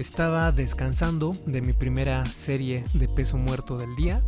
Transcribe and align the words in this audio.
Estaba 0.00 0.50
descansando 0.50 1.34
de 1.44 1.60
mi 1.60 1.74
primera 1.74 2.24
serie 2.24 2.86
de 2.94 3.06
peso 3.06 3.36
muerto 3.36 3.76
del 3.76 3.94
día 3.96 4.24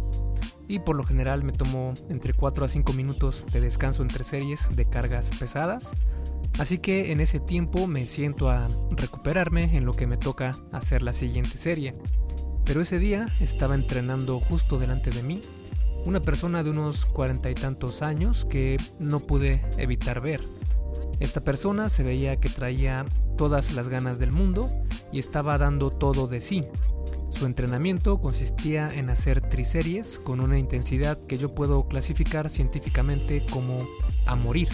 y 0.68 0.80
por 0.80 0.96
lo 0.96 1.04
general 1.04 1.44
me 1.44 1.54
tomo 1.54 1.94
entre 2.10 2.34
4 2.34 2.66
a 2.66 2.68
5 2.68 2.92
minutos 2.92 3.46
de 3.50 3.62
descanso 3.62 4.02
entre 4.02 4.22
series 4.22 4.68
de 4.76 4.86
cargas 4.86 5.30
pesadas. 5.40 5.94
Así 6.58 6.76
que 6.76 7.10
en 7.10 7.20
ese 7.20 7.40
tiempo 7.40 7.86
me 7.86 8.04
siento 8.04 8.50
a 8.50 8.68
recuperarme 8.90 9.74
en 9.74 9.86
lo 9.86 9.94
que 9.94 10.06
me 10.06 10.18
toca 10.18 10.54
hacer 10.72 11.02
la 11.02 11.14
siguiente 11.14 11.56
serie. 11.56 11.94
Pero 12.66 12.82
ese 12.82 12.98
día 12.98 13.30
estaba 13.40 13.74
entrenando 13.74 14.40
justo 14.40 14.78
delante 14.78 15.08
de 15.08 15.22
mí 15.22 15.40
una 16.04 16.20
persona 16.20 16.62
de 16.62 16.68
unos 16.68 17.06
cuarenta 17.06 17.50
y 17.50 17.54
tantos 17.54 18.02
años 18.02 18.44
que 18.44 18.76
no 18.98 19.20
pude 19.20 19.62
evitar 19.78 20.20
ver. 20.20 20.40
Esta 21.22 21.44
persona 21.44 21.88
se 21.88 22.02
veía 22.02 22.40
que 22.40 22.48
traía 22.48 23.06
todas 23.36 23.74
las 23.74 23.86
ganas 23.86 24.18
del 24.18 24.32
mundo 24.32 24.72
y 25.12 25.20
estaba 25.20 25.56
dando 25.56 25.90
todo 25.92 26.26
de 26.26 26.40
sí. 26.40 26.64
Su 27.30 27.46
entrenamiento 27.46 28.20
consistía 28.20 28.92
en 28.92 29.08
hacer 29.08 29.40
triseries 29.40 30.18
con 30.18 30.40
una 30.40 30.58
intensidad 30.58 31.24
que 31.28 31.38
yo 31.38 31.54
puedo 31.54 31.86
clasificar 31.86 32.50
científicamente 32.50 33.46
como 33.52 33.86
a 34.26 34.34
morir. 34.34 34.68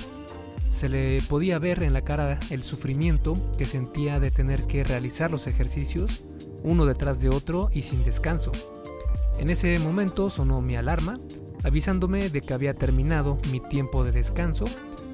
Se 0.71 0.89
le 0.89 1.21
podía 1.29 1.59
ver 1.59 1.83
en 1.83 1.93
la 1.93 2.01
cara 2.01 2.41
el 2.49 2.63
sufrimiento 2.63 3.35
que 3.59 3.67
sentía 3.67 4.19
de 4.19 4.31
tener 4.31 4.67
que 4.67 4.85
realizar 4.85 5.31
los 5.31 5.47
ejercicios 5.47 6.25
uno 6.63 6.87
detrás 6.87 7.21
de 7.21 7.29
otro 7.29 7.69
y 7.75 7.83
sin 7.83 8.03
descanso. 8.05 8.53
En 9.39 9.51
ese 9.51 9.79
momento 9.81 10.31
sonó 10.31 10.63
mi 10.63 10.77
alarma, 10.77 11.21
avisándome 11.63 12.31
de 12.31 12.41
que 12.41 12.55
había 12.55 12.73
terminado 12.73 13.37
mi 13.53 13.61
tiempo 13.61 14.03
de 14.03 14.13
descanso 14.13 14.65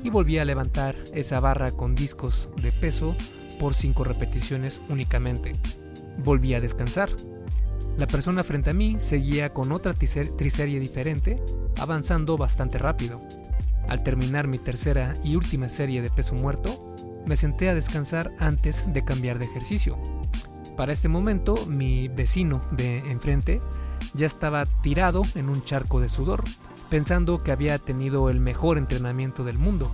y 0.05 0.11
volví 0.11 0.39
a 0.39 0.45
levantar 0.45 0.95
esa 1.15 1.41
barra 1.41 1.73
con 1.73 1.97
discos 1.97 2.51
de 2.63 2.71
peso 2.71 3.17
por 3.59 3.75
5 3.75 4.05
repeticiones 4.05 4.81
únicamente. 4.89 5.55
Volví 6.19 6.55
a 6.55 6.61
descansar. 6.61 7.11
La 7.97 8.07
persona 8.07 8.45
frente 8.45 8.71
a 8.71 8.75
mí 8.75 8.97
seguía 8.99 9.53
con 9.53 9.73
otra 9.73 9.95
triserie 9.95 10.79
diferente, 10.79 11.43
avanzando 11.81 12.37
bastante 12.37 12.79
rápido. 12.79 13.21
Al 13.89 14.03
terminar 14.03 14.47
mi 14.47 14.59
tercera 14.59 15.15
y 15.25 15.37
última 15.37 15.69
serie 15.69 16.03
de 16.03 16.11
peso 16.11 16.35
muerto, 16.35 16.95
me 17.27 17.37
senté 17.37 17.69
a 17.69 17.75
descansar 17.75 18.33
antes 18.39 18.93
de 18.93 19.05
cambiar 19.05 19.39
de 19.39 19.47
ejercicio. 19.47 19.99
Para 20.77 20.93
este 20.93 21.09
momento, 21.09 21.55
mi 21.67 22.09
vecino 22.09 22.63
de 22.73 22.99
enfrente 23.11 23.61
ya 24.13 24.27
estaba 24.27 24.67
tirado 24.83 25.23
en 25.35 25.49
un 25.49 25.63
charco 25.63 26.01
de 26.01 26.09
sudor, 26.09 26.45
pensando 26.91 27.43
que 27.43 27.53
había 27.53 27.79
tenido 27.79 28.31
el 28.31 28.41
mejor 28.41 28.79
entrenamiento 28.79 29.45
del 29.45 29.59
mundo. 29.59 29.91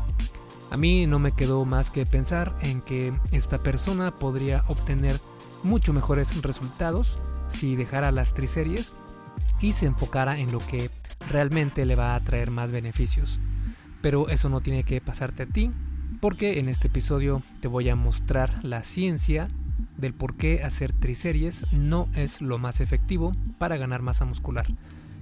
A 0.70 0.76
mí 0.76 1.06
no 1.06 1.18
me 1.18 1.32
quedó 1.32 1.64
más 1.64 1.90
que 1.90 2.06
pensar 2.06 2.56
en 2.62 2.80
que 2.80 3.12
esta 3.32 3.58
persona 3.58 4.14
podría 4.14 4.64
obtener 4.68 5.20
mucho 5.62 5.92
mejores 5.92 6.40
resultados 6.42 7.18
si 7.48 7.76
dejara 7.76 8.12
las 8.12 8.34
triseries 8.34 8.94
y 9.60 9.72
se 9.72 9.86
enfocara 9.86 10.38
en 10.38 10.52
lo 10.52 10.60
que 10.60 10.90
realmente 11.28 11.84
le 11.84 11.96
va 11.96 12.14
a 12.14 12.20
traer 12.20 12.50
más 12.50 12.72
beneficios. 12.72 13.40
Pero 14.00 14.28
eso 14.28 14.48
no 14.48 14.60
tiene 14.60 14.84
que 14.84 15.00
pasarte 15.00 15.42
a 15.42 15.46
ti, 15.46 15.70
porque 16.20 16.58
en 16.58 16.68
este 16.68 16.88
episodio 16.88 17.42
te 17.60 17.68
voy 17.68 17.88
a 17.88 17.96
mostrar 17.96 18.64
la 18.64 18.82
ciencia 18.82 19.48
del 19.96 20.14
por 20.14 20.36
qué 20.36 20.62
hacer 20.62 20.92
triseries 20.92 21.66
no 21.72 22.08
es 22.14 22.40
lo 22.40 22.58
más 22.58 22.80
efectivo 22.80 23.32
para 23.58 23.76
ganar 23.76 24.02
masa 24.02 24.24
muscular. 24.24 24.66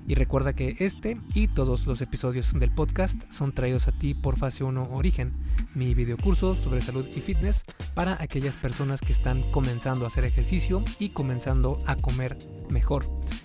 Y 0.09 0.15
recuerda 0.15 0.55
que 0.55 0.75
este 0.79 1.21
y 1.35 1.49
todos 1.49 1.87
los 1.87 2.01
episodios 2.01 2.59
del 2.59 2.73
podcast 2.73 3.31
son 3.31 3.53
traídos 3.53 3.89
a 3.89 3.93
ti 3.93 4.15
por 4.15 4.39
Fase 4.39 4.65
1 4.65 4.89
Origen, 4.93 5.35
mi 5.75 5.93
videocurso 5.93 6.55
sobre 6.55 6.81
salud 6.81 7.05
y 7.15 7.21
fitness 7.21 7.67
para 7.93 8.17
aquellas 8.19 8.57
personas 8.57 9.03
que 9.03 9.13
están 9.13 9.53
comenzando 9.53 10.07
a 10.07 10.09
hacer 10.09 10.25
ejercicio 10.25 10.83
y 10.99 11.11
comenzando 11.11 11.79
a 11.85 11.95
comer 11.95 12.39
mejor. 12.71 13.05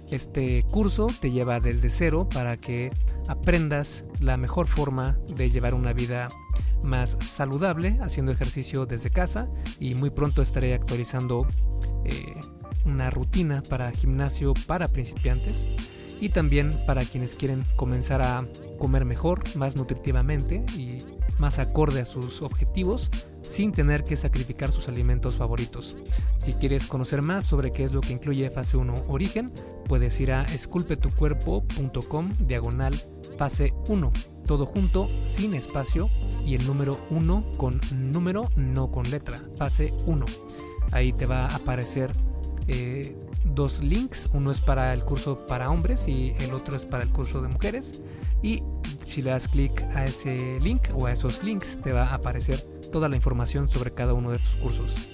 Este 0.09 0.63
curso 0.63 1.07
te 1.19 1.31
lleva 1.31 1.59
desde 1.59 1.89
cero 1.89 2.29
para 2.33 2.55
que 2.55 2.91
aprendas 3.27 4.05
la 4.21 4.37
mejor 4.37 4.67
forma 4.67 5.17
de 5.35 5.49
llevar 5.49 5.73
una 5.73 5.91
vida 5.91 6.29
más 6.81 7.17
saludable 7.19 7.99
haciendo 8.01 8.31
ejercicio 8.31 8.85
desde 8.85 9.09
casa 9.09 9.49
y 9.81 9.95
muy 9.95 10.11
pronto 10.11 10.41
estaré 10.41 10.73
actualizando 10.73 11.45
eh, 12.05 12.35
una 12.85 13.09
rutina 13.09 13.63
para 13.63 13.91
gimnasio 13.91 14.53
para 14.65 14.87
principiantes 14.87 15.67
y 16.23 16.29
también 16.29 16.71
para 16.87 17.01
quienes 17.01 17.35
quieren 17.35 17.65
comenzar 17.75 18.21
a 18.21 18.47
comer 18.79 19.03
mejor, 19.03 19.43
más 19.57 19.75
nutritivamente 19.75 20.63
y 20.77 20.99
más 21.37 21.59
acorde 21.59 21.99
a 21.99 22.05
sus 22.05 22.41
objetivos 22.41 23.11
sin 23.41 23.73
tener 23.73 24.05
que 24.05 24.15
sacrificar 24.15 24.71
sus 24.71 24.87
alimentos 24.87 25.35
favoritos. 25.35 25.97
Si 26.37 26.53
quieres 26.53 26.87
conocer 26.87 27.21
más 27.21 27.43
sobre 27.45 27.73
qué 27.73 27.83
es 27.83 27.91
lo 27.91 27.99
que 27.99 28.13
incluye 28.13 28.49
fase 28.49 28.77
1 28.77 29.03
origen, 29.09 29.51
puedes 29.89 30.17
ir 30.21 30.31
a 30.31 30.43
esculpetucuerpo.com 30.43 32.31
diagonal 32.39 32.95
fase 33.37 33.73
1, 33.89 34.13
todo 34.47 34.65
junto, 34.65 35.07
sin 35.23 35.53
espacio 35.53 36.09
y 36.45 36.55
el 36.55 36.65
número 36.65 37.05
1 37.09 37.51
con 37.57 37.81
número, 37.93 38.47
no 38.55 38.91
con 38.91 39.11
letra, 39.11 39.41
fase 39.57 39.93
1. 40.05 40.25
Ahí 40.93 41.11
te 41.11 41.25
va 41.25 41.47
a 41.47 41.55
aparecer 41.57 42.13
eh, 42.69 43.13
dos 43.53 43.81
links, 43.81 44.29
uno 44.33 44.51
es 44.51 44.59
para 44.59 44.93
el 44.93 45.03
curso 45.03 45.45
para 45.47 45.69
hombres 45.69 46.07
y 46.07 46.35
el 46.39 46.53
otro 46.53 46.75
es 46.75 46.85
para 46.85 47.03
el 47.03 47.09
curso 47.09 47.41
de 47.41 47.47
mujeres. 47.47 48.01
Y 48.41 48.63
si 49.05 49.21
le 49.21 49.31
das 49.31 49.47
clic 49.47 49.81
a 49.95 50.05
ese 50.05 50.59
link 50.59 50.89
o 50.93 51.05
a 51.05 51.11
esos 51.11 51.43
links, 51.43 51.77
te 51.81 51.91
va 51.91 52.03
a 52.03 52.15
aparecer 52.15 52.59
toda 52.91 53.09
la 53.09 53.15
información 53.15 53.69
sobre 53.69 53.93
cada 53.93 54.13
uno 54.13 54.31
de 54.31 54.37
estos 54.37 54.55
cursos. 54.55 55.09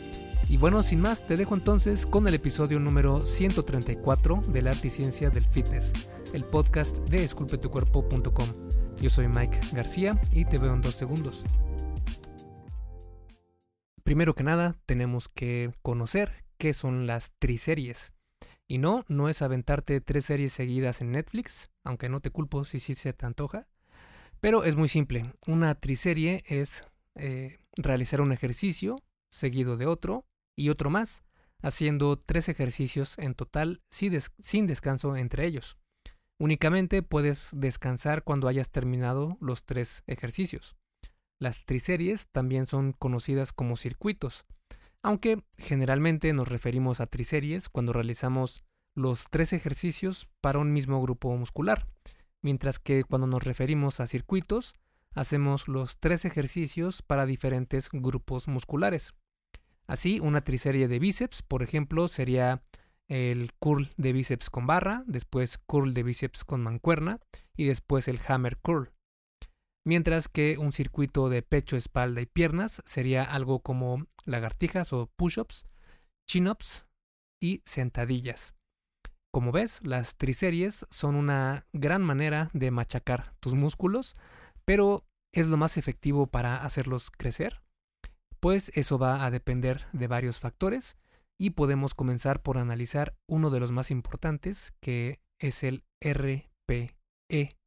Y 0.47 0.57
bueno, 0.57 0.81
sin 0.81 0.99
más, 0.99 1.25
te 1.25 1.37
dejo 1.37 1.53
entonces 1.53 2.05
con 2.05 2.27
el 2.27 2.33
episodio 2.33 2.79
número 2.79 3.21
134 3.21 4.41
de 4.47 4.61
la 4.63 4.71
arte 4.71 4.87
y 4.87 4.89
ciencia 4.89 5.29
del 5.29 5.45
fitness, 5.45 6.09
el 6.33 6.43
podcast 6.43 6.97
de 7.09 7.23
esculpetucuerpo.com. 7.23 8.47
Yo 8.99 9.09
soy 9.09 9.27
Mike 9.27 9.59
García 9.73 10.19
y 10.31 10.45
te 10.45 10.57
veo 10.57 10.73
en 10.73 10.81
dos 10.81 10.95
segundos. 10.95 11.43
Primero 14.03 14.33
que 14.33 14.43
nada, 14.43 14.75
tenemos 14.87 15.29
que 15.29 15.71
conocer 15.83 16.45
qué 16.57 16.73
son 16.73 17.05
las 17.05 17.31
triseries. 17.37 18.11
Y 18.71 18.77
no, 18.77 19.03
no 19.07 19.29
es 19.29 19.41
aventarte 19.41 19.99
tres 19.99 20.25
series 20.25 20.53
seguidas 20.53 21.01
en 21.01 21.11
Netflix, 21.11 21.71
aunque 21.83 22.07
no 22.07 22.19
te 22.19 22.29
culpo 22.29 22.65
si 22.65 22.79
sí 22.79 22.93
se 22.93 23.13
te 23.13 23.25
antoja. 23.25 23.67
Pero 24.39 24.63
es 24.63 24.75
muy 24.75 24.87
simple. 24.87 25.33
Una 25.47 25.73
triserie 25.73 26.43
es 26.45 26.85
eh, 27.15 27.57
realizar 27.75 28.21
un 28.21 28.31
ejercicio 28.31 28.97
seguido 29.31 29.75
de 29.75 29.87
otro 29.87 30.27
y 30.55 30.69
otro 30.69 30.91
más, 30.91 31.23
haciendo 31.63 32.15
tres 32.15 32.47
ejercicios 32.47 33.17
en 33.17 33.33
total 33.33 33.81
sin 33.89 34.67
descanso 34.67 35.17
entre 35.17 35.47
ellos. 35.47 35.75
Únicamente 36.39 37.01
puedes 37.01 37.49
descansar 37.51 38.23
cuando 38.23 38.47
hayas 38.47 38.69
terminado 38.69 39.37
los 39.41 39.65
tres 39.65 40.03
ejercicios. 40.05 40.75
Las 41.39 41.65
triseries 41.65 42.27
también 42.27 42.67
son 42.67 42.93
conocidas 42.93 43.51
como 43.51 43.77
circuitos, 43.77 44.45
aunque 45.01 45.43
generalmente 45.57 46.33
nos 46.33 46.47
referimos 46.47 46.99
a 46.99 47.07
triseries 47.07 47.69
cuando 47.69 47.93
realizamos 47.93 48.63
los 48.95 49.29
tres 49.29 49.53
ejercicios 49.53 50.27
para 50.41 50.59
un 50.59 50.73
mismo 50.73 51.01
grupo 51.01 51.35
muscular, 51.37 51.87
mientras 52.41 52.79
que 52.79 53.03
cuando 53.03 53.27
nos 53.27 53.43
referimos 53.43 53.99
a 53.99 54.07
circuitos, 54.07 54.73
hacemos 55.13 55.67
los 55.67 55.99
tres 55.99 56.25
ejercicios 56.25 57.01
para 57.01 57.25
diferentes 57.25 57.89
grupos 57.91 58.47
musculares. 58.47 59.13
Así, 59.87 60.19
una 60.19 60.41
triserie 60.41 60.87
de 60.87 60.99
bíceps, 60.99 61.41
por 61.41 61.63
ejemplo, 61.63 62.07
sería 62.07 62.61
el 63.07 63.53
curl 63.57 63.89
de 63.97 64.13
bíceps 64.13 64.49
con 64.49 64.67
barra, 64.67 65.03
después 65.07 65.57
curl 65.57 65.93
de 65.93 66.03
bíceps 66.03 66.43
con 66.43 66.61
mancuerna 66.61 67.19
y 67.55 67.65
después 67.65 68.07
el 68.07 68.19
hammer 68.27 68.57
curl 68.57 68.91
mientras 69.85 70.27
que 70.27 70.57
un 70.57 70.71
circuito 70.71 71.29
de 71.29 71.41
pecho, 71.41 71.77
espalda 71.77 72.21
y 72.21 72.25
piernas 72.25 72.81
sería 72.85 73.23
algo 73.23 73.61
como 73.61 74.07
lagartijas 74.25 74.93
o 74.93 75.11
push-ups, 75.15 75.65
chin-ups 76.29 76.85
y 77.41 77.61
sentadillas. 77.65 78.55
Como 79.31 79.51
ves, 79.51 79.79
las 79.83 80.15
triseries 80.17 80.85
son 80.89 81.15
una 81.15 81.67
gran 81.71 82.01
manera 82.01 82.49
de 82.53 82.71
machacar 82.71 83.35
tus 83.39 83.53
músculos, 83.53 84.15
pero 84.65 85.05
¿es 85.33 85.47
lo 85.47 85.57
más 85.57 85.77
efectivo 85.77 86.27
para 86.27 86.57
hacerlos 86.57 87.11
crecer? 87.11 87.61
Pues 88.39 88.71
eso 88.75 88.97
va 88.97 89.25
a 89.25 89.31
depender 89.31 89.87
de 89.93 90.07
varios 90.07 90.39
factores 90.39 90.97
y 91.39 91.51
podemos 91.51 91.93
comenzar 91.93 92.41
por 92.41 92.57
analizar 92.57 93.15
uno 93.27 93.49
de 93.49 93.59
los 93.59 93.71
más 93.71 93.91
importantes 93.91 94.73
que 94.81 95.19
es 95.39 95.63
el 95.63 95.83
RPE 96.01 97.58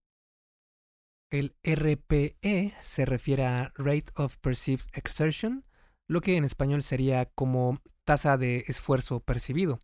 el 1.33 1.57
RPE 1.65 2.75
se 2.81 3.07
refiere 3.07 3.47
a 3.47 3.73
Rate 3.77 4.13
of 4.17 4.37
Perceived 4.37 4.85
Exertion, 4.93 5.65
lo 6.07 6.21
que 6.21 6.37
en 6.37 6.45
español 6.45 6.83
sería 6.83 7.25
como 7.25 7.81
tasa 8.05 8.37
de 8.37 8.65
esfuerzo 8.69 9.21
percibido. 9.21 9.81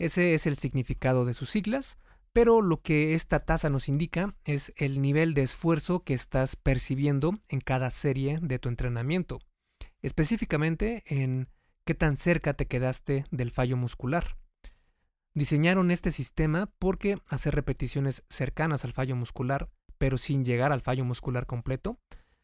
Ese 0.00 0.34
es 0.34 0.46
el 0.46 0.58
significado 0.58 1.24
de 1.24 1.34
sus 1.34 1.50
siglas, 1.50 1.96
pero 2.32 2.60
lo 2.60 2.82
que 2.82 3.14
esta 3.14 3.38
tasa 3.38 3.70
nos 3.70 3.88
indica 3.88 4.34
es 4.44 4.72
el 4.76 5.00
nivel 5.00 5.34
de 5.34 5.42
esfuerzo 5.42 6.02
que 6.02 6.14
estás 6.14 6.56
percibiendo 6.56 7.38
en 7.48 7.60
cada 7.60 7.90
serie 7.90 8.40
de 8.42 8.58
tu 8.58 8.68
entrenamiento, 8.68 9.38
específicamente 10.02 11.04
en 11.06 11.48
qué 11.84 11.94
tan 11.94 12.16
cerca 12.16 12.54
te 12.54 12.66
quedaste 12.66 13.26
del 13.30 13.52
fallo 13.52 13.76
muscular. 13.76 14.36
Diseñaron 15.34 15.92
este 15.92 16.10
sistema 16.10 16.72
porque 16.80 17.16
hacer 17.28 17.54
repeticiones 17.54 18.24
cercanas 18.28 18.84
al 18.84 18.92
fallo 18.92 19.14
muscular, 19.14 19.70
pero 20.04 20.18
sin 20.18 20.44
llegar 20.44 20.70
al 20.70 20.82
fallo 20.82 21.02
muscular 21.02 21.46
completo, 21.46 21.98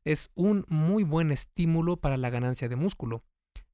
es 0.06 0.30
un 0.34 0.64
muy 0.68 1.04
buen 1.04 1.30
estímulo 1.30 1.98
para 1.98 2.16
la 2.16 2.30
ganancia 2.30 2.70
de 2.70 2.76
músculo. 2.76 3.20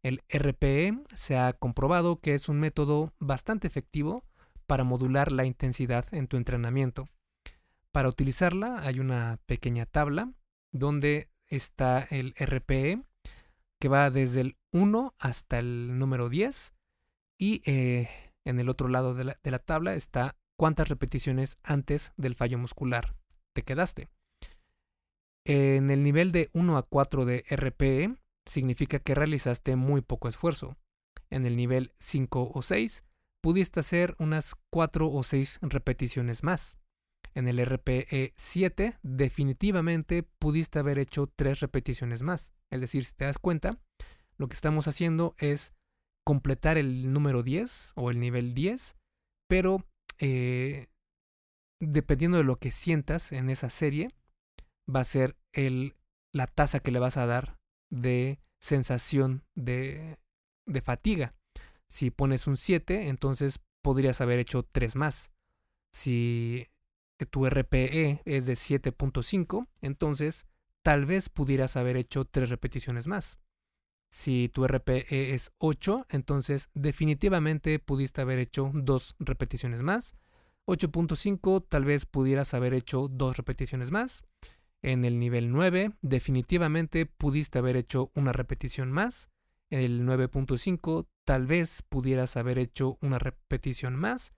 El 0.02 0.24
RPE 0.28 1.04
se 1.14 1.36
ha 1.36 1.52
comprobado 1.52 2.18
que 2.18 2.34
es 2.34 2.48
un 2.48 2.58
método 2.58 3.12
bastante 3.20 3.68
efectivo 3.68 4.24
para 4.66 4.82
modular 4.82 5.30
la 5.30 5.44
intensidad 5.44 6.04
en 6.10 6.26
tu 6.26 6.36
entrenamiento. 6.36 7.08
Para 7.92 8.08
utilizarla 8.08 8.80
hay 8.80 8.98
una 8.98 9.38
pequeña 9.46 9.86
tabla 9.86 10.32
donde 10.72 11.28
está 11.46 12.08
el 12.10 12.34
RPE 12.36 13.04
que 13.78 13.86
va 13.86 14.10
desde 14.10 14.40
el 14.40 14.56
1 14.72 15.14
hasta 15.16 15.60
el 15.60 15.96
número 15.96 16.28
10 16.28 16.72
y 17.38 17.62
eh, 17.66 18.08
en 18.44 18.58
el 18.58 18.68
otro 18.68 18.88
lado 18.88 19.14
de 19.14 19.22
la, 19.22 19.38
de 19.44 19.50
la 19.52 19.60
tabla 19.60 19.94
está 19.94 20.34
cuántas 20.56 20.88
repeticiones 20.88 21.56
antes 21.62 22.12
del 22.16 22.34
fallo 22.34 22.58
muscular 22.58 23.14
te 23.56 23.62
quedaste. 23.62 24.08
En 25.46 25.90
el 25.90 26.04
nivel 26.04 26.30
de 26.30 26.50
1 26.52 26.76
a 26.76 26.82
4 26.82 27.24
de 27.24 27.44
RPE 27.50 28.16
significa 28.44 28.98
que 28.98 29.14
realizaste 29.14 29.74
muy 29.74 30.02
poco 30.02 30.28
esfuerzo. 30.28 30.76
En 31.30 31.46
el 31.46 31.56
nivel 31.56 31.92
5 31.98 32.52
o 32.54 32.62
6 32.62 33.04
pudiste 33.42 33.80
hacer 33.80 34.14
unas 34.18 34.54
4 34.70 35.10
o 35.10 35.22
6 35.22 35.60
repeticiones 35.62 36.42
más. 36.42 36.78
En 37.34 37.48
el 37.48 37.64
RPE 37.64 38.34
7 38.36 38.98
definitivamente 39.02 40.22
pudiste 40.22 40.78
haber 40.78 40.98
hecho 40.98 41.32
3 41.34 41.60
repeticiones 41.60 42.22
más. 42.22 42.52
Es 42.70 42.80
decir, 42.80 43.04
si 43.04 43.14
te 43.14 43.24
das 43.24 43.38
cuenta, 43.38 43.78
lo 44.36 44.48
que 44.48 44.54
estamos 44.54 44.88
haciendo 44.88 45.34
es 45.38 45.72
completar 46.24 46.76
el 46.76 47.12
número 47.12 47.42
10 47.42 47.92
o 47.94 48.10
el 48.10 48.18
nivel 48.20 48.52
10, 48.54 48.96
pero 49.48 49.86
eh, 50.18 50.88
dependiendo 51.80 52.38
de 52.38 52.44
lo 52.44 52.56
que 52.56 52.70
sientas 52.70 53.32
en 53.32 53.50
esa 53.50 53.70
serie, 53.70 54.10
va 54.88 55.00
a 55.00 55.04
ser 55.04 55.36
la 56.32 56.46
tasa 56.46 56.80
que 56.80 56.90
le 56.90 56.98
vas 56.98 57.16
a 57.16 57.26
dar 57.26 57.58
de 57.90 58.38
sensación 58.60 59.44
de, 59.54 60.18
de 60.66 60.80
fatiga. 60.80 61.34
Si 61.88 62.10
pones 62.10 62.46
un 62.46 62.56
7, 62.56 63.08
entonces 63.08 63.60
podrías 63.82 64.20
haber 64.20 64.38
hecho 64.38 64.64
3 64.64 64.96
más. 64.96 65.30
Si 65.92 66.66
tu 67.30 67.46
RPE 67.46 68.22
es 68.24 68.46
de 68.46 68.54
7.5, 68.54 69.66
entonces 69.80 70.46
tal 70.82 71.06
vez 71.06 71.28
pudieras 71.28 71.76
haber 71.76 71.96
hecho 71.96 72.24
3 72.24 72.50
repeticiones 72.50 73.06
más. 73.06 73.38
Si 74.10 74.48
tu 74.52 74.66
RPE 74.66 75.34
es 75.34 75.52
8, 75.58 76.06
entonces 76.10 76.70
definitivamente 76.74 77.78
pudiste 77.78 78.20
haber 78.20 78.38
hecho 78.38 78.70
2 78.74 79.16
repeticiones 79.18 79.82
más. 79.82 80.16
8.5 80.66 81.64
tal 81.68 81.84
vez 81.84 82.06
pudieras 82.06 82.52
haber 82.54 82.74
hecho 82.74 83.08
2 83.08 83.36
repeticiones 83.36 83.90
más. 83.90 84.24
En 84.82 85.04
el 85.04 85.18
nivel 85.18 85.52
9 85.52 85.92
definitivamente 86.02 87.06
pudiste 87.06 87.58
haber 87.58 87.76
hecho 87.76 88.10
una 88.14 88.32
repetición 88.32 88.90
más. 88.90 89.30
En 89.70 89.80
el 89.80 90.04
9.5 90.04 91.06
tal 91.24 91.46
vez 91.46 91.82
pudieras 91.82 92.36
haber 92.36 92.58
hecho 92.58 92.98
una 93.00 93.18
repetición 93.18 93.96
más. 93.96 94.32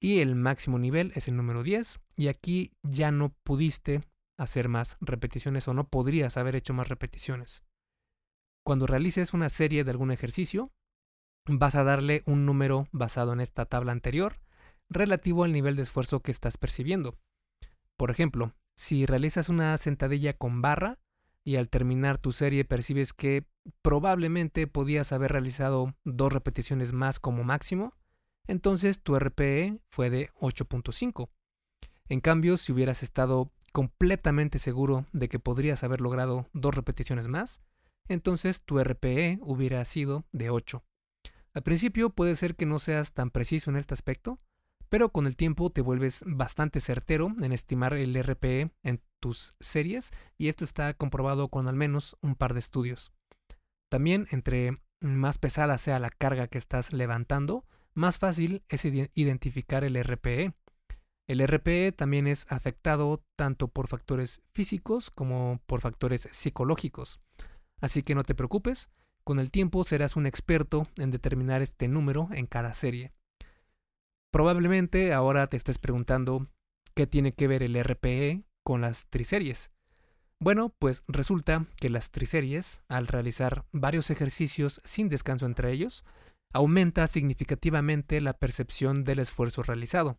Y 0.00 0.20
el 0.20 0.36
máximo 0.36 0.78
nivel 0.78 1.12
es 1.14 1.28
el 1.28 1.36
número 1.36 1.62
10. 1.62 2.00
Y 2.16 2.28
aquí 2.28 2.72
ya 2.82 3.10
no 3.10 3.34
pudiste 3.44 4.00
hacer 4.38 4.68
más 4.68 4.96
repeticiones 5.00 5.68
o 5.68 5.74
no 5.74 5.88
podrías 5.88 6.36
haber 6.36 6.56
hecho 6.56 6.72
más 6.72 6.88
repeticiones. 6.88 7.62
Cuando 8.64 8.86
realices 8.86 9.34
una 9.34 9.48
serie 9.48 9.84
de 9.84 9.90
algún 9.90 10.12
ejercicio, 10.12 10.70
vas 11.46 11.74
a 11.74 11.84
darle 11.84 12.22
un 12.26 12.46
número 12.46 12.86
basado 12.92 13.32
en 13.32 13.40
esta 13.40 13.66
tabla 13.66 13.92
anterior 13.92 14.36
relativo 14.88 15.44
al 15.44 15.52
nivel 15.52 15.76
de 15.76 15.82
esfuerzo 15.82 16.20
que 16.20 16.30
estás 16.30 16.56
percibiendo. 16.56 17.18
Por 17.96 18.10
ejemplo, 18.10 18.54
si 18.76 19.06
realizas 19.06 19.48
una 19.48 19.76
sentadilla 19.76 20.32
con 20.34 20.62
barra 20.62 20.98
y 21.44 21.56
al 21.56 21.68
terminar 21.68 22.18
tu 22.18 22.32
serie 22.32 22.64
percibes 22.64 23.12
que 23.12 23.46
probablemente 23.82 24.66
podías 24.66 25.12
haber 25.12 25.32
realizado 25.32 25.94
dos 26.04 26.32
repeticiones 26.32 26.92
más 26.92 27.18
como 27.20 27.44
máximo, 27.44 27.94
entonces 28.46 29.02
tu 29.02 29.18
RPE 29.18 29.80
fue 29.88 30.10
de 30.10 30.30
8.5. 30.40 31.28
En 32.08 32.20
cambio, 32.20 32.56
si 32.56 32.72
hubieras 32.72 33.02
estado 33.02 33.52
completamente 33.72 34.58
seguro 34.58 35.06
de 35.12 35.28
que 35.28 35.38
podrías 35.38 35.84
haber 35.84 36.00
logrado 36.00 36.46
dos 36.52 36.74
repeticiones 36.74 37.28
más, 37.28 37.60
entonces 38.08 38.62
tu 38.62 38.82
RPE 38.82 39.38
hubiera 39.42 39.84
sido 39.84 40.24
de 40.32 40.50
8. 40.50 40.82
Al 41.52 41.62
principio 41.62 42.10
puede 42.10 42.36
ser 42.36 42.56
que 42.56 42.66
no 42.66 42.78
seas 42.78 43.12
tan 43.12 43.30
preciso 43.30 43.70
en 43.70 43.76
este 43.76 43.94
aspecto, 43.94 44.38
pero 44.88 45.10
con 45.10 45.26
el 45.26 45.36
tiempo 45.36 45.70
te 45.70 45.80
vuelves 45.80 46.22
bastante 46.26 46.80
certero 46.80 47.34
en 47.40 47.52
estimar 47.52 47.94
el 47.94 48.14
RPE 48.22 48.70
en 48.82 49.02
tus 49.20 49.54
series 49.60 50.12
y 50.36 50.48
esto 50.48 50.64
está 50.64 50.94
comprobado 50.94 51.48
con 51.48 51.68
al 51.68 51.76
menos 51.76 52.16
un 52.22 52.34
par 52.34 52.54
de 52.54 52.60
estudios. 52.60 53.12
También 53.90 54.26
entre 54.30 54.78
más 55.00 55.38
pesada 55.38 55.78
sea 55.78 55.98
la 55.98 56.10
carga 56.10 56.48
que 56.48 56.58
estás 56.58 56.92
levantando, 56.92 57.64
más 57.94 58.18
fácil 58.18 58.62
es 58.68 58.84
identificar 58.84 59.84
el 59.84 60.02
RPE. 60.02 60.54
El 61.26 61.46
RPE 61.46 61.92
también 61.92 62.26
es 62.26 62.46
afectado 62.48 63.22
tanto 63.36 63.68
por 63.68 63.88
factores 63.88 64.40
físicos 64.52 65.10
como 65.10 65.60
por 65.66 65.80
factores 65.80 66.28
psicológicos. 66.30 67.20
Así 67.80 68.02
que 68.02 68.14
no 68.14 68.24
te 68.24 68.34
preocupes, 68.34 68.90
con 69.24 69.38
el 69.38 69.50
tiempo 69.50 69.84
serás 69.84 70.16
un 70.16 70.26
experto 70.26 70.88
en 70.96 71.10
determinar 71.10 71.60
este 71.60 71.86
número 71.86 72.28
en 72.32 72.46
cada 72.46 72.72
serie. 72.72 73.12
Probablemente 74.30 75.12
ahora 75.12 75.46
te 75.46 75.56
estés 75.56 75.78
preguntando 75.78 76.48
qué 76.94 77.06
tiene 77.06 77.32
que 77.32 77.48
ver 77.48 77.62
el 77.62 77.82
RPE 77.82 78.44
con 78.64 78.82
las 78.82 79.06
triseries. 79.08 79.70
Bueno, 80.40 80.74
pues 80.78 81.02
resulta 81.08 81.66
que 81.80 81.90
las 81.90 82.10
triseries, 82.10 82.82
al 82.88 83.06
realizar 83.06 83.64
varios 83.72 84.10
ejercicios 84.10 84.80
sin 84.84 85.08
descanso 85.08 85.46
entre 85.46 85.72
ellos, 85.72 86.04
aumenta 86.52 87.06
significativamente 87.06 88.20
la 88.20 88.34
percepción 88.34 89.02
del 89.04 89.18
esfuerzo 89.18 89.62
realizado. 89.62 90.18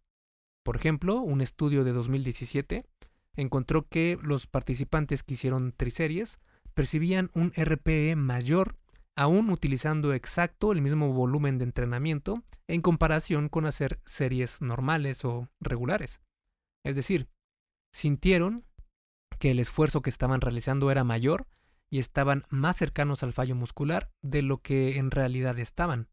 Por 0.63 0.75
ejemplo, 0.75 1.21
un 1.21 1.41
estudio 1.41 1.83
de 1.83 1.93
2017 1.93 2.85
encontró 3.35 3.87
que 3.87 4.17
los 4.21 4.47
participantes 4.47 5.23
que 5.23 5.35
hicieron 5.35 5.71
triseries 5.71 6.39
percibían 6.73 7.29
un 7.33 7.53
RPE 7.55 8.15
mayor 8.15 8.75
aún 9.19 9.49
utilizando 9.49 10.13
exacto 10.13 10.71
el 10.71 10.81
mismo 10.81 11.11
volumen 11.11 11.57
de 11.57 11.65
entrenamiento 11.65 12.41
en 12.69 12.81
comparación 12.81 13.49
con 13.49 13.65
hacer 13.65 13.99
series 14.05 14.61
normales 14.61 15.25
o 15.25 15.49
regulares. 15.59 16.21
Es 16.85 16.95
decir, 16.95 17.27
sintieron 17.93 18.63
que 19.37 19.51
el 19.51 19.59
esfuerzo 19.59 20.01
que 20.01 20.09
estaban 20.09 20.39
realizando 20.39 20.89
era 20.89 21.03
mayor 21.03 21.47
y 21.91 21.99
estaban 21.99 22.45
más 22.47 22.77
cercanos 22.77 23.21
al 23.21 23.33
fallo 23.33 23.55
muscular 23.55 24.09
de 24.21 24.41
lo 24.41 24.61
que 24.61 24.97
en 24.97 25.11
realidad 25.11 25.59
estaban, 25.59 26.07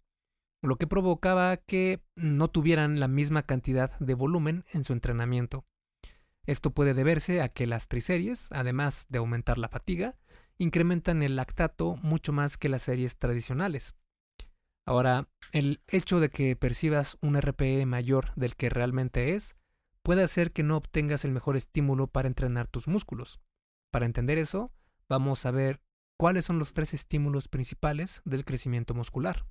lo 0.61 0.75
que 0.75 0.89
provocaba 0.89 1.59
que 1.59 2.03
no 2.17 2.49
tuvieran 2.49 2.99
la 2.99 3.07
misma 3.07 3.45
cantidad 3.45 3.97
de 4.01 4.15
volumen 4.15 4.65
en 4.73 4.83
su 4.83 4.93
entrenamiento. 4.93 5.65
Esto 6.45 6.73
puede 6.73 6.93
deberse 6.93 7.41
a 7.41 7.51
que 7.51 7.69
las 7.69 7.87
triseries, 7.87 8.49
además 8.51 9.07
de 9.11 9.19
aumentar 9.19 9.59
la 9.59 9.69
fatiga, 9.69 10.17
incrementan 10.59 11.23
el 11.23 11.37
lactato 11.37 11.97
mucho 12.03 12.33
más 12.33 12.57
que 12.57 12.69
las 12.69 12.83
series 12.83 13.17
tradicionales. 13.17 13.95
Ahora, 14.87 15.29
el 15.53 15.83
hecho 15.89 16.21
de 16.21 16.31
que 16.31 16.55
percibas 16.55 17.19
un 17.21 17.41
RPE 17.41 17.87
mayor 17.87 18.33
del 18.37 18.55
que 18.55 18.71
realmente 18.71 19.35
es 19.35 19.57
puede 20.03 20.23
hacer 20.23 20.53
que 20.53 20.63
no 20.63 20.77
obtengas 20.77 21.25
el 21.25 21.33
mejor 21.33 21.57
estímulo 21.57 22.07
para 22.07 22.29
entrenar 22.29 22.69
tus 22.69 22.87
músculos. 22.87 23.41
Para 23.93 24.07
entender 24.07 24.39
eso, 24.39 24.71
vamos 25.09 25.45
a 25.45 25.51
ver 25.51 25.81
cuáles 26.17 26.45
son 26.45 26.61
los 26.61 26.73
tres 26.73 26.95
estímulos 26.95 27.49
principales 27.49 28.23
del 28.25 28.45
crecimiento 28.45 28.95
muscular. 28.95 29.47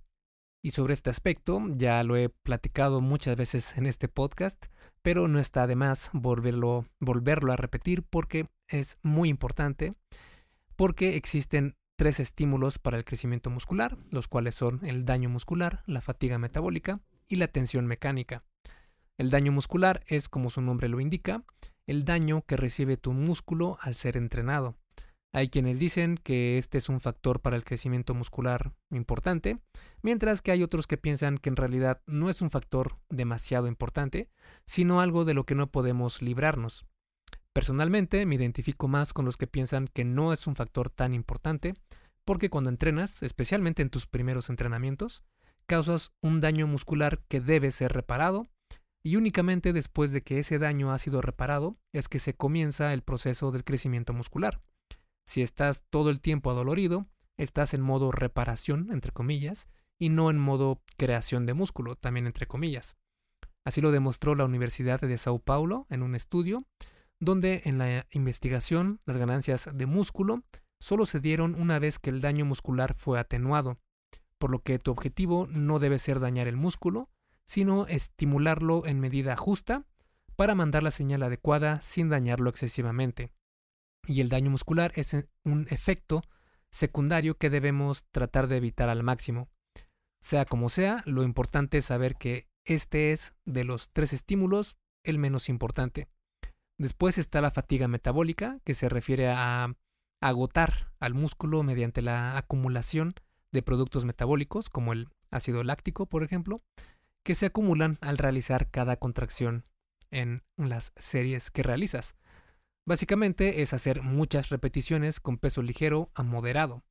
Y 0.63 0.71
sobre 0.71 0.93
este 0.93 1.09
aspecto 1.09 1.61
ya 1.69 2.01
lo 2.03 2.15
he 2.15 2.29
platicado 2.29 3.01
muchas 3.01 3.35
veces 3.35 3.77
en 3.77 3.85
este 3.85 4.07
podcast, 4.07 4.67
pero 5.01 5.27
no 5.27 5.39
está 5.39 5.67
de 5.67 5.75
más 5.75 6.09
volverlo, 6.13 6.85
volverlo 6.99 7.51
a 7.51 7.57
repetir 7.57 8.03
porque 8.03 8.47
es 8.67 8.97
muy 9.03 9.29
importante 9.29 9.93
porque 10.75 11.15
existen 11.15 11.75
tres 11.97 12.19
estímulos 12.19 12.79
para 12.79 12.97
el 12.97 13.05
crecimiento 13.05 13.49
muscular, 13.49 13.97
los 14.09 14.27
cuales 14.27 14.55
son 14.55 14.85
el 14.85 15.05
daño 15.05 15.29
muscular, 15.29 15.83
la 15.85 16.01
fatiga 16.01 16.37
metabólica 16.37 17.01
y 17.27 17.35
la 17.37 17.47
tensión 17.47 17.87
mecánica. 17.87 18.43
El 19.17 19.29
daño 19.29 19.51
muscular 19.51 20.03
es, 20.07 20.27
como 20.27 20.49
su 20.49 20.61
nombre 20.61 20.89
lo 20.89 20.99
indica, 20.99 21.43
el 21.87 22.03
daño 22.03 22.43
que 22.45 22.57
recibe 22.57 22.97
tu 22.97 23.13
músculo 23.13 23.77
al 23.81 23.95
ser 23.95 24.17
entrenado. 24.17 24.75
Hay 25.31 25.49
quienes 25.49 25.79
dicen 25.79 26.17
que 26.17 26.57
este 26.57 26.77
es 26.77 26.87
un 26.87 27.01
factor 27.01 27.41
para 27.41 27.57
el 27.57 27.65
crecimiento 27.65 28.13
muscular 28.13 28.73
importante, 28.89 29.59
mientras 30.01 30.41
que 30.41 30.51
hay 30.51 30.63
otros 30.63 30.87
que 30.87 30.97
piensan 30.97 31.37
que 31.37 31.49
en 31.49 31.57
realidad 31.57 32.01
no 32.05 32.29
es 32.29 32.41
un 32.41 32.49
factor 32.49 32.97
demasiado 33.09 33.67
importante, 33.67 34.29
sino 34.65 35.01
algo 35.01 35.25
de 35.25 35.33
lo 35.33 35.45
que 35.45 35.55
no 35.55 35.71
podemos 35.71 36.21
librarnos. 36.21 36.85
Personalmente 37.55 38.25
me 38.25 38.35
identifico 38.35 38.89
más 38.89 39.13
con 39.13 39.23
los 39.23 39.37
que 39.37 39.47
piensan 39.47 39.87
que 39.87 40.03
no 40.03 40.33
es 40.33 40.45
un 40.45 40.57
factor 40.57 40.89
tan 40.89 41.13
importante, 41.13 41.73
porque 42.25 42.49
cuando 42.49 42.69
entrenas, 42.69 43.23
especialmente 43.23 43.81
en 43.81 43.89
tus 43.89 44.07
primeros 44.07 44.49
entrenamientos, 44.49 45.23
causas 45.65 46.11
un 46.21 46.41
daño 46.41 46.67
muscular 46.67 47.23
que 47.29 47.39
debe 47.39 47.71
ser 47.71 47.93
reparado 47.93 48.45
y 49.05 49.15
únicamente 49.15 49.71
después 49.71 50.11
de 50.11 50.21
que 50.21 50.39
ese 50.39 50.59
daño 50.59 50.91
ha 50.91 50.97
sido 50.97 51.21
reparado 51.21 51.77
es 51.93 52.09
que 52.09 52.19
se 52.19 52.33
comienza 52.33 52.91
el 52.91 53.03
proceso 53.03 53.51
del 53.51 53.63
crecimiento 53.63 54.11
muscular. 54.11 54.61
Si 55.25 55.41
estás 55.41 55.85
todo 55.89 56.09
el 56.09 56.19
tiempo 56.19 56.51
adolorido, 56.51 57.07
estás 57.37 57.73
en 57.73 57.79
modo 57.79 58.11
reparación, 58.11 58.89
entre 58.91 59.13
comillas, 59.13 59.69
y 59.97 60.09
no 60.09 60.29
en 60.29 60.39
modo 60.39 60.81
creación 60.97 61.45
de 61.45 61.53
músculo, 61.53 61.95
también 61.95 62.25
entre 62.25 62.47
comillas. 62.47 62.97
Así 63.63 63.79
lo 63.79 63.91
demostró 63.91 64.35
la 64.35 64.43
Universidad 64.43 64.99
de 64.99 65.17
Sao 65.17 65.39
Paulo 65.39 65.87
en 65.89 66.03
un 66.03 66.15
estudio, 66.15 66.65
donde 67.19 67.61
en 67.65 67.77
la 67.77 68.07
investigación 68.11 68.99
las 69.05 69.17
ganancias 69.17 69.69
de 69.73 69.85
músculo 69.85 70.43
solo 70.79 71.05
se 71.05 71.19
dieron 71.19 71.55
una 71.55 71.79
vez 71.79 71.99
que 71.99 72.09
el 72.09 72.21
daño 72.21 72.45
muscular 72.45 72.93
fue 72.93 73.19
atenuado, 73.19 73.79
por 74.37 74.51
lo 74.51 74.59
que 74.59 74.79
tu 74.79 74.91
objetivo 74.91 75.47
no 75.47 75.79
debe 75.79 75.99
ser 75.99 76.19
dañar 76.19 76.47
el 76.47 76.57
músculo, 76.57 77.09
sino 77.45 77.87
estimularlo 77.87 78.85
en 78.85 78.99
medida 78.99 79.37
justa 79.37 79.85
para 80.35 80.55
mandar 80.55 80.83
la 80.83 80.91
señal 80.91 81.23
adecuada 81.23 81.81
sin 81.81 82.09
dañarlo 82.09 82.49
excesivamente. 82.49 83.31
Y 84.07 84.21
el 84.21 84.29
daño 84.29 84.51
muscular 84.51 84.91
es 84.95 85.15
un 85.43 85.67
efecto 85.69 86.21
secundario 86.69 87.37
que 87.37 87.49
debemos 87.49 88.03
tratar 88.11 88.47
de 88.47 88.57
evitar 88.57 88.89
al 88.89 89.03
máximo. 89.03 89.49
Sea 90.19 90.45
como 90.45 90.69
sea, 90.69 91.01
lo 91.05 91.23
importante 91.23 91.77
es 91.77 91.85
saber 91.85 92.15
que 92.15 92.47
este 92.65 93.11
es, 93.11 93.33
de 93.45 93.63
los 93.63 93.89
tres 93.91 94.11
estímulos, 94.11 94.75
el 95.03 95.19
menos 95.19 95.49
importante. 95.49 96.09
Después 96.77 97.17
está 97.17 97.41
la 97.41 97.51
fatiga 97.51 97.87
metabólica, 97.87 98.59
que 98.65 98.73
se 98.73 98.89
refiere 98.89 99.29
a 99.29 99.75
agotar 100.21 100.91
al 100.99 101.13
músculo 101.13 101.63
mediante 101.63 102.01
la 102.01 102.37
acumulación 102.37 103.13
de 103.51 103.61
productos 103.61 104.05
metabólicos, 104.05 104.69
como 104.69 104.91
el 104.91 105.09
ácido 105.31 105.63
láctico, 105.63 106.07
por 106.07 106.23
ejemplo, 106.23 106.61
que 107.23 107.35
se 107.35 107.47
acumulan 107.47 107.97
al 108.01 108.17
realizar 108.17 108.69
cada 108.69 108.97
contracción 108.97 109.65
en 110.11 110.43
las 110.57 110.93
series 110.97 111.51
que 111.51 111.63
realizas. 111.63 112.15
Básicamente 112.85 113.61
es 113.61 113.73
hacer 113.73 114.03
muchas 114.03 114.49
repeticiones 114.49 115.19
con 115.19 115.37
peso 115.37 115.61
ligero 115.61 116.11
a 116.13 116.23
moderado. 116.23 116.83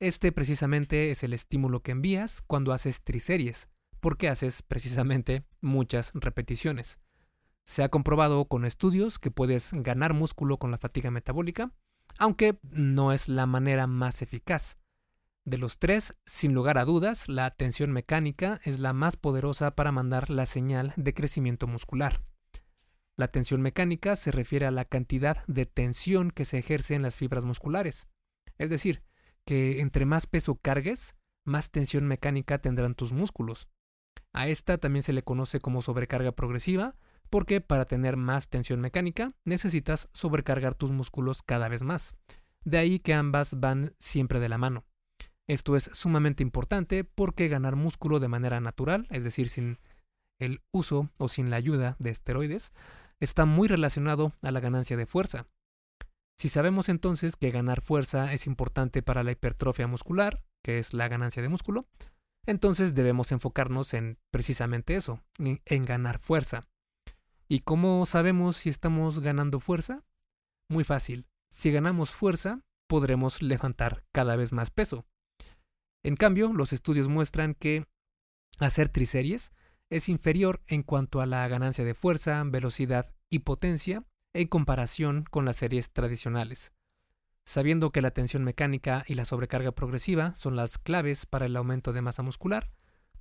Este 0.00 0.32
precisamente 0.32 1.10
es 1.10 1.22
el 1.22 1.32
estímulo 1.32 1.82
que 1.82 1.92
envías 1.92 2.42
cuando 2.42 2.72
haces 2.72 3.02
triseries, 3.02 3.68
porque 4.00 4.28
haces 4.28 4.62
precisamente 4.62 5.44
muchas 5.60 6.12
repeticiones. 6.14 7.00
Se 7.64 7.82
ha 7.82 7.88
comprobado 7.88 8.44
con 8.46 8.64
estudios 8.64 9.18
que 9.18 9.30
puedes 9.30 9.72
ganar 9.72 10.12
músculo 10.12 10.58
con 10.58 10.70
la 10.70 10.78
fatiga 10.78 11.10
metabólica, 11.10 11.72
aunque 12.18 12.58
no 12.62 13.12
es 13.12 13.28
la 13.28 13.46
manera 13.46 13.86
más 13.86 14.22
eficaz. 14.22 14.78
De 15.44 15.58
los 15.58 15.78
tres, 15.78 16.14
sin 16.24 16.54
lugar 16.54 16.78
a 16.78 16.84
dudas, 16.84 17.28
la 17.28 17.50
tensión 17.50 17.92
mecánica 17.92 18.60
es 18.64 18.80
la 18.80 18.92
más 18.92 19.16
poderosa 19.16 19.74
para 19.74 19.92
mandar 19.92 20.30
la 20.30 20.46
señal 20.46 20.94
de 20.96 21.12
crecimiento 21.12 21.66
muscular. 21.66 22.22
La 23.16 23.28
tensión 23.28 23.60
mecánica 23.60 24.16
se 24.16 24.30
refiere 24.30 24.66
a 24.66 24.70
la 24.70 24.86
cantidad 24.86 25.44
de 25.46 25.66
tensión 25.66 26.30
que 26.30 26.44
se 26.44 26.58
ejerce 26.58 26.94
en 26.94 27.02
las 27.02 27.16
fibras 27.16 27.44
musculares. 27.44 28.08
Es 28.58 28.70
decir, 28.70 29.02
que 29.44 29.80
entre 29.80 30.06
más 30.06 30.26
peso 30.26 30.56
cargues, 30.56 31.14
más 31.44 31.70
tensión 31.70 32.06
mecánica 32.06 32.58
tendrán 32.58 32.94
tus 32.94 33.12
músculos. 33.12 33.68
A 34.32 34.48
esta 34.48 34.78
también 34.78 35.02
se 35.02 35.12
le 35.12 35.22
conoce 35.22 35.60
como 35.60 35.82
sobrecarga 35.82 36.32
progresiva, 36.32 36.96
porque 37.34 37.60
para 37.60 37.84
tener 37.84 38.16
más 38.16 38.46
tensión 38.46 38.80
mecánica 38.80 39.32
necesitas 39.44 40.08
sobrecargar 40.12 40.76
tus 40.76 40.92
músculos 40.92 41.42
cada 41.42 41.66
vez 41.66 41.82
más. 41.82 42.14
De 42.64 42.78
ahí 42.78 43.00
que 43.00 43.12
ambas 43.12 43.58
van 43.58 43.92
siempre 43.98 44.38
de 44.38 44.48
la 44.48 44.56
mano. 44.56 44.84
Esto 45.48 45.74
es 45.74 45.90
sumamente 45.92 46.44
importante 46.44 47.02
porque 47.02 47.48
ganar 47.48 47.74
músculo 47.74 48.20
de 48.20 48.28
manera 48.28 48.60
natural, 48.60 49.08
es 49.10 49.24
decir, 49.24 49.48
sin 49.48 49.80
el 50.38 50.60
uso 50.70 51.10
o 51.18 51.26
sin 51.26 51.50
la 51.50 51.56
ayuda 51.56 51.96
de 51.98 52.10
esteroides, 52.10 52.72
está 53.18 53.46
muy 53.46 53.66
relacionado 53.66 54.32
a 54.42 54.52
la 54.52 54.60
ganancia 54.60 54.96
de 54.96 55.06
fuerza. 55.06 55.48
Si 56.38 56.48
sabemos 56.48 56.88
entonces 56.88 57.34
que 57.34 57.50
ganar 57.50 57.80
fuerza 57.80 58.32
es 58.32 58.46
importante 58.46 59.02
para 59.02 59.24
la 59.24 59.32
hipertrofia 59.32 59.88
muscular, 59.88 60.44
que 60.62 60.78
es 60.78 60.94
la 60.94 61.08
ganancia 61.08 61.42
de 61.42 61.48
músculo, 61.48 61.88
entonces 62.46 62.94
debemos 62.94 63.32
enfocarnos 63.32 63.92
en 63.92 64.18
precisamente 64.30 64.94
eso, 64.94 65.20
en, 65.38 65.82
ganar 65.82 66.20
fuerza. 66.20 66.68
¿Y 67.48 67.60
cómo 67.60 68.06
sabemos 68.06 68.56
si 68.56 68.70
estamos 68.70 69.20
ganando 69.20 69.60
fuerza? 69.60 70.04
Muy 70.68 70.84
fácil. 70.84 71.26
Si 71.50 71.70
ganamos 71.70 72.10
fuerza, 72.10 72.60
podremos 72.88 73.42
levantar 73.42 74.04
cada 74.12 74.36
vez 74.36 74.52
más 74.52 74.70
peso. 74.70 75.04
En 76.02 76.16
cambio, 76.16 76.52
los 76.52 76.72
estudios 76.72 77.08
muestran 77.08 77.54
que 77.54 77.86
hacer 78.58 78.88
triseries 78.88 79.52
es 79.90 80.08
inferior 80.08 80.62
en 80.66 80.82
cuanto 80.82 81.20
a 81.20 81.26
la 81.26 81.46
ganancia 81.48 81.84
de 81.84 81.94
fuerza, 81.94 82.42
velocidad 82.44 83.14
y 83.30 83.40
potencia 83.40 84.04
en 84.34 84.48
comparación 84.48 85.24
con 85.30 85.44
las 85.44 85.56
series 85.56 85.92
tradicionales. 85.92 86.72
Sabiendo 87.46 87.90
que 87.90 88.00
la 88.00 88.10
tensión 88.10 88.42
mecánica 88.42 89.04
y 89.06 89.14
la 89.14 89.26
sobrecarga 89.26 89.72
progresiva 89.72 90.34
son 90.34 90.56
las 90.56 90.78
claves 90.78 91.26
para 91.26 91.46
el 91.46 91.56
aumento 91.56 91.92
de 91.92 92.00
masa 92.00 92.22
muscular, 92.22 92.70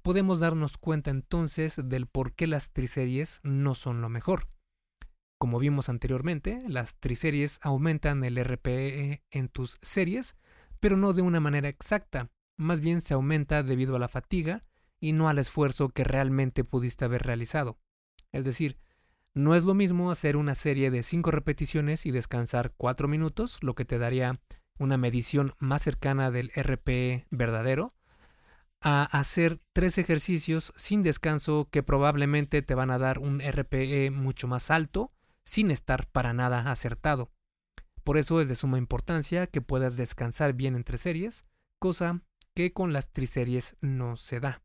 podemos 0.04 0.40
darnos 0.40 0.78
cuenta 0.78 1.10
entonces 1.10 1.82
del 1.84 2.08
por 2.08 2.34
qué 2.34 2.46
las 2.46 2.72
triseries 2.72 3.40
no 3.44 3.74
son 3.74 4.02
lo 4.02 4.10
mejor. 4.10 4.50
Como 5.40 5.60
vimos 5.60 5.90
anteriormente, 5.90 6.64
las 6.68 7.00
triseries 7.00 7.60
aumentan 7.64 8.24
el 8.24 8.38
RPE 8.38 9.24
en 9.32 9.50
tus 9.50 9.80
series, 9.82 10.36
pero 10.80 10.98
no 10.98 11.14
de 11.14 11.22
una 11.22 11.40
manera 11.40 11.70
exacta, 11.70 12.30
más 12.58 12.82
bien 12.82 13.02
se 13.02 13.14
aumenta 13.14 13.64
debido 13.64 13.96
a 13.96 14.00
la 14.00 14.10
fatiga 14.10 14.64
y 15.00 15.14
no 15.14 15.30
al 15.30 15.40
esfuerzo 15.40 15.90
que 15.90 16.04
realmente 16.04 16.64
pudiste 16.64 17.06
haber 17.06 17.24
realizado. 17.24 17.80
Es 18.32 18.46
decir, 18.46 18.78
no 19.34 19.56
es 19.56 19.64
lo 19.64 19.74
mismo 19.74 20.12
hacer 20.12 20.38
una 20.38 20.54
serie 20.54 20.92
de 20.92 21.02
5 21.02 21.32
repeticiones 21.32 22.06
y 22.06 22.12
descansar 22.12 22.74
4 22.78 23.08
minutos, 23.08 23.58
lo 23.62 23.74
que 23.74 23.86
te 23.86 23.98
daría 23.98 24.40
una 24.78 24.98
medición 24.98 25.54
más 25.60 25.82
cercana 25.82 26.30
del 26.30 26.52
RPE 26.56 27.26
verdadero, 27.32 27.94
a 28.84 29.06
hacer 29.06 29.62
3 29.72 29.98
ejercicios 29.98 30.74
sin 30.76 31.04
descanso 31.04 31.70
que 31.72 31.84
probablemente 31.84 32.62
te 32.62 32.76
van 32.76 32.92
a 32.92 32.98
dar 32.98 33.18
un 33.20 33.40
RPE 33.40 34.12
mucho 34.12 34.48
más 34.48 34.70
alto 34.70 35.14
sin 35.46 35.72
estar 35.72 36.08
para 36.08 36.34
nada 36.34 36.70
acertado. 36.70 37.32
Por 38.04 38.18
eso 38.18 38.42
es 38.42 38.50
de 38.50 38.56
suma 38.56 38.78
importancia 38.78 39.48
que 39.48 39.62
puedas 39.62 39.96
descansar 39.96 40.54
bien 40.54 40.76
entre 40.76 40.98
series, 40.98 41.46
cosa 41.80 42.22
que 42.54 42.74
con 42.74 42.92
las 42.92 43.12
triseries 43.12 43.78
no 43.80 44.18
se 44.18 44.42
da. 44.42 44.62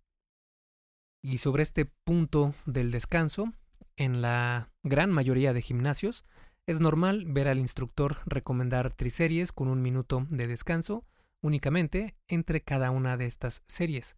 Y 1.22 1.38
sobre 1.38 1.62
este 1.62 1.84
punto 1.84 2.54
del 2.66 2.90
descanso, 2.90 3.52
en 3.96 4.20
la 4.20 4.70
gran 4.82 5.10
mayoría 5.10 5.52
de 5.52 5.62
gimnasios, 5.62 6.24
es 6.66 6.80
normal 6.80 7.24
ver 7.26 7.48
al 7.48 7.58
instructor 7.58 8.18
recomendar 8.26 8.92
triseries 8.92 9.52
con 9.52 9.68
un 9.68 9.80
minuto 9.80 10.26
de 10.28 10.46
descanso 10.46 11.04
únicamente 11.42 12.16
entre 12.26 12.62
cada 12.62 12.90
una 12.90 13.16
de 13.16 13.26
estas 13.26 13.62
series. 13.66 14.16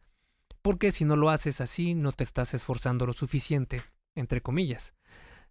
Porque 0.63 0.93
si 0.93 1.05
no 1.05 1.17
lo 1.17 1.31
haces 1.31 1.61
así, 1.61 1.95
no 1.95 2.13
te 2.13 2.25
estás 2.25 2.55
esforzando 2.55 3.07
lo 3.07 3.13
suficiente, 3.13 3.83
entre 4.15 4.43
comillas. 4.43 4.95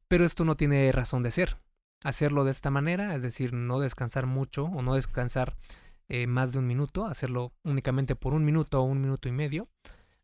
Pero 0.08 0.26
esto 0.26 0.46
no 0.46 0.56
tiene 0.56 0.92
razón 0.92 1.24
de 1.24 1.32
ser. 1.32 1.58
Hacerlo 2.04 2.44
de 2.44 2.52
esta 2.52 2.70
manera, 2.70 3.16
es 3.16 3.22
decir, 3.22 3.54
no 3.54 3.80
descansar 3.80 4.26
mucho 4.26 4.66
o 4.66 4.82
no 4.82 4.96
descansar 4.96 5.58
eh, 6.08 6.28
más 6.28 6.54
de 6.54 6.60
un 6.60 6.68
minuto, 6.68 7.06
hacerlo 7.06 7.54
únicamente 7.64 8.16
por 8.16 8.34
un 8.34 8.46
minuto 8.46 8.82
o 8.82 8.84
un 8.84 9.02
minuto 9.02 9.28
y 9.28 9.32
medio, 9.32 9.68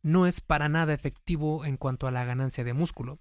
no 0.01 0.27
es 0.27 0.39
para 0.39 0.69
nada 0.69 0.93
efectivo 0.93 1.65
en 1.65 1.77
cuanto 1.77 2.07
a 2.07 2.11
la 2.11 2.25
ganancia 2.25 2.63
de 2.63 2.73
músculo. 2.73 3.19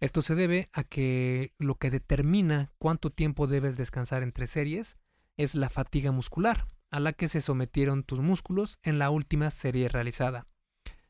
Esto 0.00 0.22
se 0.22 0.34
debe 0.34 0.68
a 0.72 0.84
que 0.84 1.52
lo 1.58 1.76
que 1.76 1.90
determina 1.90 2.72
cuánto 2.78 3.10
tiempo 3.10 3.46
debes 3.46 3.76
descansar 3.76 4.22
entre 4.22 4.46
series 4.46 4.98
es 5.36 5.54
la 5.54 5.70
fatiga 5.70 6.12
muscular 6.12 6.66
a 6.90 7.00
la 7.00 7.12
que 7.12 7.28
se 7.28 7.40
sometieron 7.40 8.02
tus 8.02 8.20
músculos 8.20 8.78
en 8.82 8.98
la 8.98 9.10
última 9.10 9.50
serie 9.50 9.88
realizada. 9.88 10.46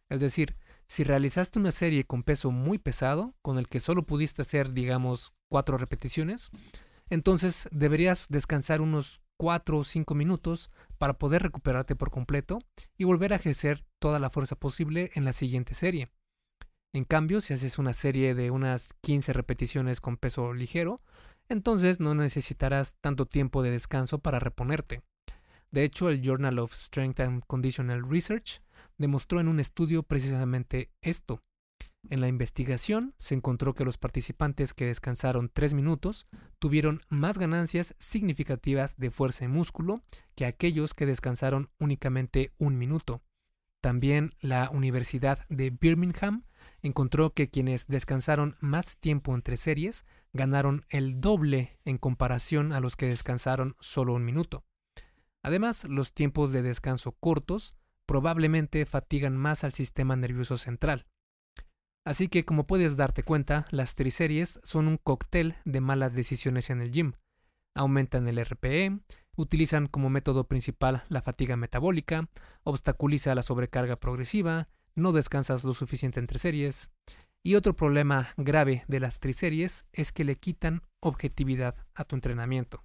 Es 0.08 0.20
decir, 0.20 0.56
si 0.86 1.04
realizaste 1.04 1.58
una 1.58 1.70
serie 1.70 2.04
con 2.04 2.22
peso 2.22 2.50
muy 2.50 2.78
pesado, 2.78 3.34
con 3.42 3.58
el 3.58 3.68
que 3.68 3.80
solo 3.80 4.04
pudiste 4.04 4.42
hacer, 4.42 4.72
digamos, 4.72 5.32
cuatro 5.48 5.76
repeticiones, 5.76 6.50
entonces 7.10 7.68
deberías 7.70 8.26
descansar 8.28 8.80
unos 8.80 9.22
4 9.38 9.78
o 9.78 9.84
5 9.84 10.14
minutos 10.14 10.70
para 10.98 11.14
poder 11.18 11.42
recuperarte 11.42 11.94
por 11.94 12.10
completo 12.10 12.58
y 12.96 13.04
volver 13.04 13.32
a 13.32 13.36
ejercer 13.36 13.84
toda 13.98 14.18
la 14.18 14.30
fuerza 14.30 14.56
posible 14.56 15.10
en 15.14 15.24
la 15.24 15.32
siguiente 15.32 15.74
serie. 15.74 16.10
En 16.92 17.04
cambio, 17.04 17.40
si 17.40 17.54
haces 17.54 17.78
una 17.78 17.92
serie 17.92 18.34
de 18.34 18.50
unas 18.50 18.94
15 19.02 19.32
repeticiones 19.32 20.00
con 20.00 20.16
peso 20.16 20.52
ligero, 20.54 21.00
entonces 21.48 22.00
no 22.00 22.14
necesitarás 22.14 22.94
tanto 23.00 23.26
tiempo 23.26 23.62
de 23.62 23.70
descanso 23.70 24.18
para 24.18 24.40
reponerte. 24.40 25.02
De 25.70 25.84
hecho, 25.84 26.08
el 26.08 26.22
Journal 26.22 26.58
of 26.58 26.74
Strength 26.74 27.20
and 27.20 27.42
Conditional 27.46 28.08
Research 28.08 28.62
demostró 28.96 29.40
en 29.40 29.48
un 29.48 29.60
estudio 29.60 30.02
precisamente 30.02 30.90
esto. 31.02 31.42
En 32.10 32.20
la 32.20 32.28
investigación 32.28 33.14
se 33.18 33.34
encontró 33.34 33.74
que 33.74 33.84
los 33.84 33.98
participantes 33.98 34.72
que 34.72 34.86
descansaron 34.86 35.50
3 35.52 35.74
minutos 35.74 36.26
tuvieron 36.58 37.02
más 37.08 37.38
ganancias 37.38 37.94
significativas 37.98 38.96
de 38.96 39.10
fuerza 39.10 39.44
y 39.44 39.48
músculo 39.48 40.02
que 40.34 40.46
aquellos 40.46 40.94
que 40.94 41.06
descansaron 41.06 41.70
únicamente 41.78 42.52
un 42.58 42.78
minuto. 42.78 43.22
También 43.80 44.30
la 44.40 44.70
Universidad 44.70 45.46
de 45.48 45.70
Birmingham 45.70 46.44
encontró 46.82 47.34
que 47.34 47.50
quienes 47.50 47.86
descansaron 47.86 48.56
más 48.60 48.96
tiempo 48.98 49.34
entre 49.34 49.56
series 49.56 50.04
ganaron 50.32 50.86
el 50.88 51.20
doble 51.20 51.78
en 51.84 51.98
comparación 51.98 52.72
a 52.72 52.80
los 52.80 52.96
que 52.96 53.06
descansaron 53.06 53.76
solo 53.80 54.14
un 54.14 54.24
minuto. 54.24 54.64
Además, 55.48 55.84
los 55.84 56.12
tiempos 56.12 56.52
de 56.52 56.60
descanso 56.60 57.12
cortos 57.12 57.74
probablemente 58.04 58.84
fatigan 58.84 59.34
más 59.34 59.64
al 59.64 59.72
sistema 59.72 60.14
nervioso 60.14 60.58
central. 60.58 61.06
Así 62.04 62.28
que, 62.28 62.44
como 62.44 62.66
puedes 62.66 62.98
darte 62.98 63.22
cuenta, 63.22 63.66
las 63.70 63.94
triseries 63.94 64.60
son 64.62 64.88
un 64.88 64.98
cóctel 64.98 65.54
de 65.64 65.80
malas 65.80 66.14
decisiones 66.14 66.68
en 66.68 66.82
el 66.82 66.90
gym. 66.90 67.14
Aumentan 67.74 68.28
el 68.28 68.44
RPE, 68.44 69.00
utilizan 69.36 69.86
como 69.86 70.10
método 70.10 70.44
principal 70.44 71.04
la 71.08 71.22
fatiga 71.22 71.56
metabólica, 71.56 72.28
obstaculiza 72.62 73.34
la 73.34 73.42
sobrecarga 73.42 73.96
progresiva, 73.96 74.68
no 74.96 75.12
descansas 75.12 75.64
lo 75.64 75.72
suficiente 75.72 76.20
entre 76.20 76.38
series. 76.38 76.90
Y 77.42 77.54
otro 77.54 77.74
problema 77.74 78.34
grave 78.36 78.84
de 78.86 79.00
las 79.00 79.18
triseries 79.18 79.86
es 79.94 80.12
que 80.12 80.24
le 80.24 80.36
quitan 80.36 80.82
objetividad 81.00 81.74
a 81.94 82.04
tu 82.04 82.16
entrenamiento. 82.16 82.84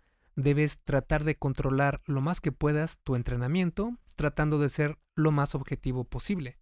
debes 0.35 0.79
tratar 0.83 1.23
de 1.23 1.35
controlar 1.35 2.01
lo 2.05 2.21
más 2.21 2.41
que 2.41 2.51
puedas 2.51 2.97
tu 2.99 3.15
entrenamiento, 3.15 3.97
tratando 4.15 4.59
de 4.59 4.69
ser 4.69 4.97
lo 5.15 5.31
más 5.31 5.55
objetivo 5.55 6.03
posible. 6.03 6.57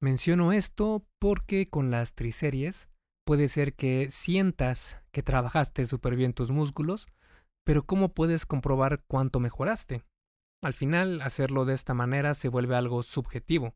Menciono 0.00 0.52
esto 0.52 1.04
porque 1.18 1.68
con 1.68 1.90
las 1.90 2.14
triseries 2.14 2.88
puede 3.26 3.48
ser 3.48 3.74
que 3.74 4.10
sientas 4.10 4.98
que 5.12 5.22
trabajaste 5.22 5.84
súper 5.84 6.16
bien 6.16 6.32
tus 6.32 6.50
músculos, 6.50 7.06
pero 7.64 7.84
¿cómo 7.84 8.14
puedes 8.14 8.46
comprobar 8.46 9.04
cuánto 9.06 9.40
mejoraste? 9.40 10.02
Al 10.62 10.74
final, 10.74 11.22
hacerlo 11.22 11.64
de 11.64 11.74
esta 11.74 11.94
manera 11.94 12.34
se 12.34 12.48
vuelve 12.48 12.76
algo 12.76 13.02
subjetivo. 13.02 13.74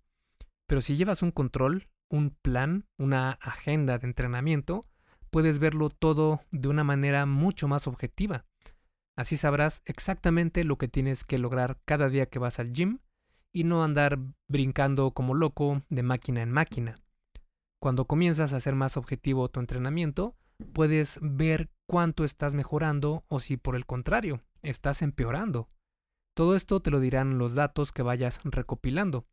Pero 0.66 0.80
si 0.80 0.96
llevas 0.96 1.22
un 1.22 1.30
control, 1.30 1.88
un 2.10 2.30
plan, 2.30 2.86
una 2.98 3.32
agenda 3.32 3.98
de 3.98 4.06
entrenamiento, 4.06 4.86
puedes 5.30 5.58
verlo 5.58 5.90
todo 5.90 6.40
de 6.50 6.68
una 6.68 6.84
manera 6.84 7.26
mucho 7.26 7.68
más 7.68 7.86
objetiva. 7.86 8.44
Así 9.16 9.36
sabrás 9.36 9.82
exactamente 9.84 10.64
lo 10.64 10.76
que 10.76 10.88
tienes 10.88 11.24
que 11.24 11.38
lograr 11.38 11.78
cada 11.84 12.08
día 12.08 12.26
que 12.26 12.38
vas 12.38 12.58
al 12.58 12.72
gym 12.72 12.98
y 13.52 13.64
no 13.64 13.84
andar 13.84 14.18
brincando 14.48 15.12
como 15.12 15.34
loco 15.34 15.82
de 15.88 16.02
máquina 16.02 16.42
en 16.42 16.50
máquina. 16.50 17.00
Cuando 17.80 18.06
comienzas 18.06 18.52
a 18.52 18.56
hacer 18.56 18.74
más 18.74 18.96
objetivo 18.96 19.48
tu 19.48 19.60
entrenamiento, 19.60 20.34
puedes 20.72 21.18
ver 21.22 21.70
cuánto 21.86 22.24
estás 22.24 22.54
mejorando 22.54 23.24
o 23.28 23.40
si 23.40 23.56
por 23.56 23.76
el 23.76 23.86
contrario, 23.86 24.42
estás 24.62 25.02
empeorando. 25.02 25.68
Todo 26.34 26.56
esto 26.56 26.80
te 26.80 26.90
lo 26.90 26.98
dirán 26.98 27.38
los 27.38 27.54
datos 27.54 27.92
que 27.92 28.02
vayas 28.02 28.40
recopilando. 28.42 29.26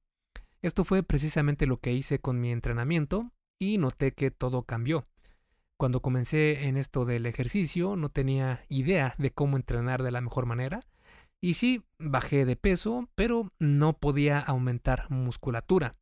Esto 0.61 0.83
fue 0.83 1.01
precisamente 1.01 1.65
lo 1.65 1.77
que 1.77 1.93
hice 1.93 2.19
con 2.19 2.39
mi 2.39 2.51
entrenamiento 2.51 3.31
y 3.59 3.79
noté 3.79 4.11
que 4.11 4.29
todo 4.29 4.63
cambió. 4.63 5.07
Cuando 5.81 6.03
comencé 6.03 6.67
en 6.67 6.77
esto 6.77 7.05
del 7.05 7.25
ejercicio 7.25 7.95
no 7.95 8.09
tenía 8.09 8.63
idea 8.69 9.15
de 9.17 9.31
cómo 9.31 9.57
entrenar 9.57 10.03
de 10.03 10.11
la 10.11 10.21
mejor 10.21 10.45
manera 10.45 10.81
y 11.41 11.55
sí, 11.55 11.81
bajé 11.97 12.45
de 12.45 12.55
peso, 12.55 13.09
pero 13.15 13.51
no 13.57 13.93
podía 13.93 14.37
aumentar 14.37 15.09
musculatura. 15.09 15.95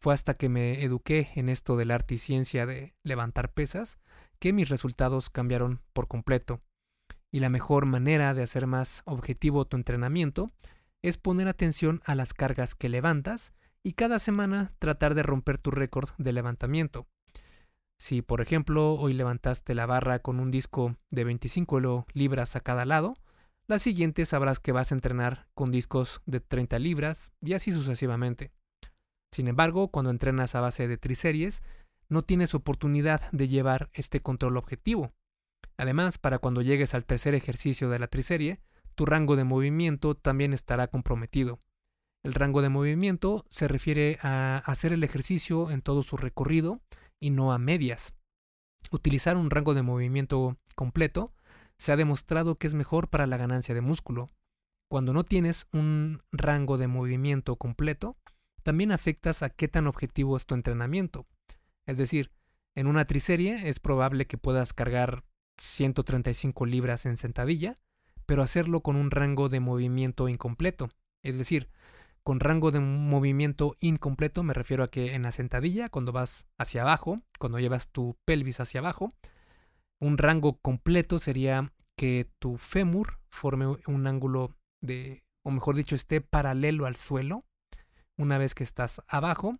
Fue 0.00 0.14
hasta 0.14 0.32
que 0.32 0.48
me 0.48 0.82
eduqué 0.82 1.32
en 1.34 1.50
esto 1.50 1.76
del 1.76 1.90
arte 1.90 2.14
y 2.14 2.16
ciencia 2.16 2.64
de 2.64 2.94
levantar 3.02 3.52
pesas 3.52 3.98
que 4.38 4.54
mis 4.54 4.70
resultados 4.70 5.28
cambiaron 5.28 5.82
por 5.92 6.08
completo. 6.08 6.62
Y 7.30 7.40
la 7.40 7.50
mejor 7.50 7.84
manera 7.84 8.32
de 8.32 8.44
hacer 8.44 8.66
más 8.66 9.02
objetivo 9.04 9.66
tu 9.66 9.76
entrenamiento 9.76 10.50
es 11.02 11.18
poner 11.18 11.46
atención 11.46 12.00
a 12.06 12.14
las 12.14 12.32
cargas 12.32 12.74
que 12.74 12.88
levantas 12.88 13.52
y 13.82 13.92
cada 13.92 14.18
semana 14.18 14.72
tratar 14.78 15.14
de 15.14 15.24
romper 15.24 15.58
tu 15.58 15.70
récord 15.70 16.08
de 16.16 16.32
levantamiento. 16.32 17.06
Si, 18.00 18.22
por 18.22 18.40
ejemplo, 18.40 18.94
hoy 18.94 19.12
levantaste 19.12 19.74
la 19.74 19.84
barra 19.84 20.20
con 20.20 20.40
un 20.40 20.50
disco 20.50 20.96
de 21.10 21.22
25 21.22 22.06
libras 22.14 22.56
a 22.56 22.60
cada 22.60 22.86
lado, 22.86 23.14
la 23.66 23.78
siguiente 23.78 24.24
sabrás 24.24 24.58
que 24.58 24.72
vas 24.72 24.90
a 24.90 24.94
entrenar 24.94 25.48
con 25.52 25.70
discos 25.70 26.22
de 26.24 26.40
30 26.40 26.78
libras 26.78 27.30
y 27.42 27.52
así 27.52 27.72
sucesivamente. 27.72 28.52
Sin 29.30 29.48
embargo, 29.48 29.88
cuando 29.88 30.10
entrenas 30.10 30.54
a 30.54 30.62
base 30.62 30.88
de 30.88 30.96
triseries, 30.96 31.62
no 32.08 32.22
tienes 32.22 32.54
oportunidad 32.54 33.30
de 33.32 33.48
llevar 33.48 33.90
este 33.92 34.20
control 34.20 34.56
objetivo. 34.56 35.12
Además, 35.76 36.16
para 36.16 36.38
cuando 36.38 36.62
llegues 36.62 36.94
al 36.94 37.04
tercer 37.04 37.34
ejercicio 37.34 37.90
de 37.90 37.98
la 37.98 38.06
triserie, 38.06 38.60
tu 38.94 39.04
rango 39.04 39.36
de 39.36 39.44
movimiento 39.44 40.14
también 40.14 40.54
estará 40.54 40.86
comprometido. 40.86 41.60
El 42.22 42.32
rango 42.32 42.62
de 42.62 42.70
movimiento 42.70 43.44
se 43.50 43.68
refiere 43.68 44.18
a 44.22 44.56
hacer 44.64 44.94
el 44.94 45.04
ejercicio 45.04 45.70
en 45.70 45.82
todo 45.82 46.02
su 46.02 46.16
recorrido 46.16 46.80
y 47.20 47.30
no 47.30 47.52
a 47.52 47.58
medias. 47.58 48.14
Utilizar 48.90 49.36
un 49.36 49.50
rango 49.50 49.74
de 49.74 49.82
movimiento 49.82 50.56
completo 50.74 51.32
se 51.76 51.92
ha 51.92 51.96
demostrado 51.96 52.56
que 52.56 52.66
es 52.66 52.74
mejor 52.74 53.08
para 53.08 53.26
la 53.26 53.36
ganancia 53.36 53.74
de 53.74 53.80
músculo. 53.80 54.28
Cuando 54.88 55.12
no 55.12 55.24
tienes 55.24 55.68
un 55.72 56.22
rango 56.32 56.78
de 56.78 56.88
movimiento 56.88 57.56
completo, 57.56 58.16
también 58.62 58.92
afectas 58.92 59.42
a 59.42 59.50
qué 59.50 59.68
tan 59.68 59.86
objetivo 59.86 60.36
es 60.36 60.46
tu 60.46 60.54
entrenamiento. 60.54 61.26
Es 61.86 61.96
decir, 61.96 62.32
en 62.74 62.86
una 62.86 63.04
triserie 63.04 63.68
es 63.68 63.80
probable 63.80 64.26
que 64.26 64.38
puedas 64.38 64.72
cargar 64.72 65.24
135 65.58 66.66
libras 66.66 67.06
en 67.06 67.16
sentadilla, 67.16 67.76
pero 68.26 68.42
hacerlo 68.42 68.80
con 68.80 68.96
un 68.96 69.10
rango 69.10 69.48
de 69.48 69.60
movimiento 69.60 70.28
incompleto. 70.28 70.90
Es 71.22 71.36
decir, 71.36 71.68
con 72.22 72.40
rango 72.40 72.70
de 72.70 72.80
movimiento 72.80 73.76
incompleto 73.80 74.42
me 74.42 74.54
refiero 74.54 74.84
a 74.84 74.90
que 74.90 75.14
en 75.14 75.22
la 75.22 75.32
sentadilla, 75.32 75.88
cuando 75.88 76.12
vas 76.12 76.46
hacia 76.58 76.82
abajo, 76.82 77.22
cuando 77.38 77.58
llevas 77.58 77.88
tu 77.88 78.16
pelvis 78.24 78.60
hacia 78.60 78.80
abajo, 78.80 79.14
un 80.00 80.18
rango 80.18 80.58
completo 80.58 81.18
sería 81.18 81.72
que 81.96 82.30
tu 82.38 82.56
fémur 82.56 83.18
forme 83.28 83.66
un 83.86 84.06
ángulo 84.06 84.56
de, 84.80 85.22
o 85.44 85.50
mejor 85.50 85.76
dicho, 85.76 85.94
esté 85.94 86.20
paralelo 86.20 86.86
al 86.86 86.96
suelo, 86.96 87.44
una 88.16 88.38
vez 88.38 88.54
que 88.54 88.64
estás 88.64 89.02
abajo 89.06 89.58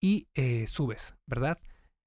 y 0.00 0.28
eh, 0.34 0.66
subes, 0.66 1.16
¿verdad? 1.26 1.58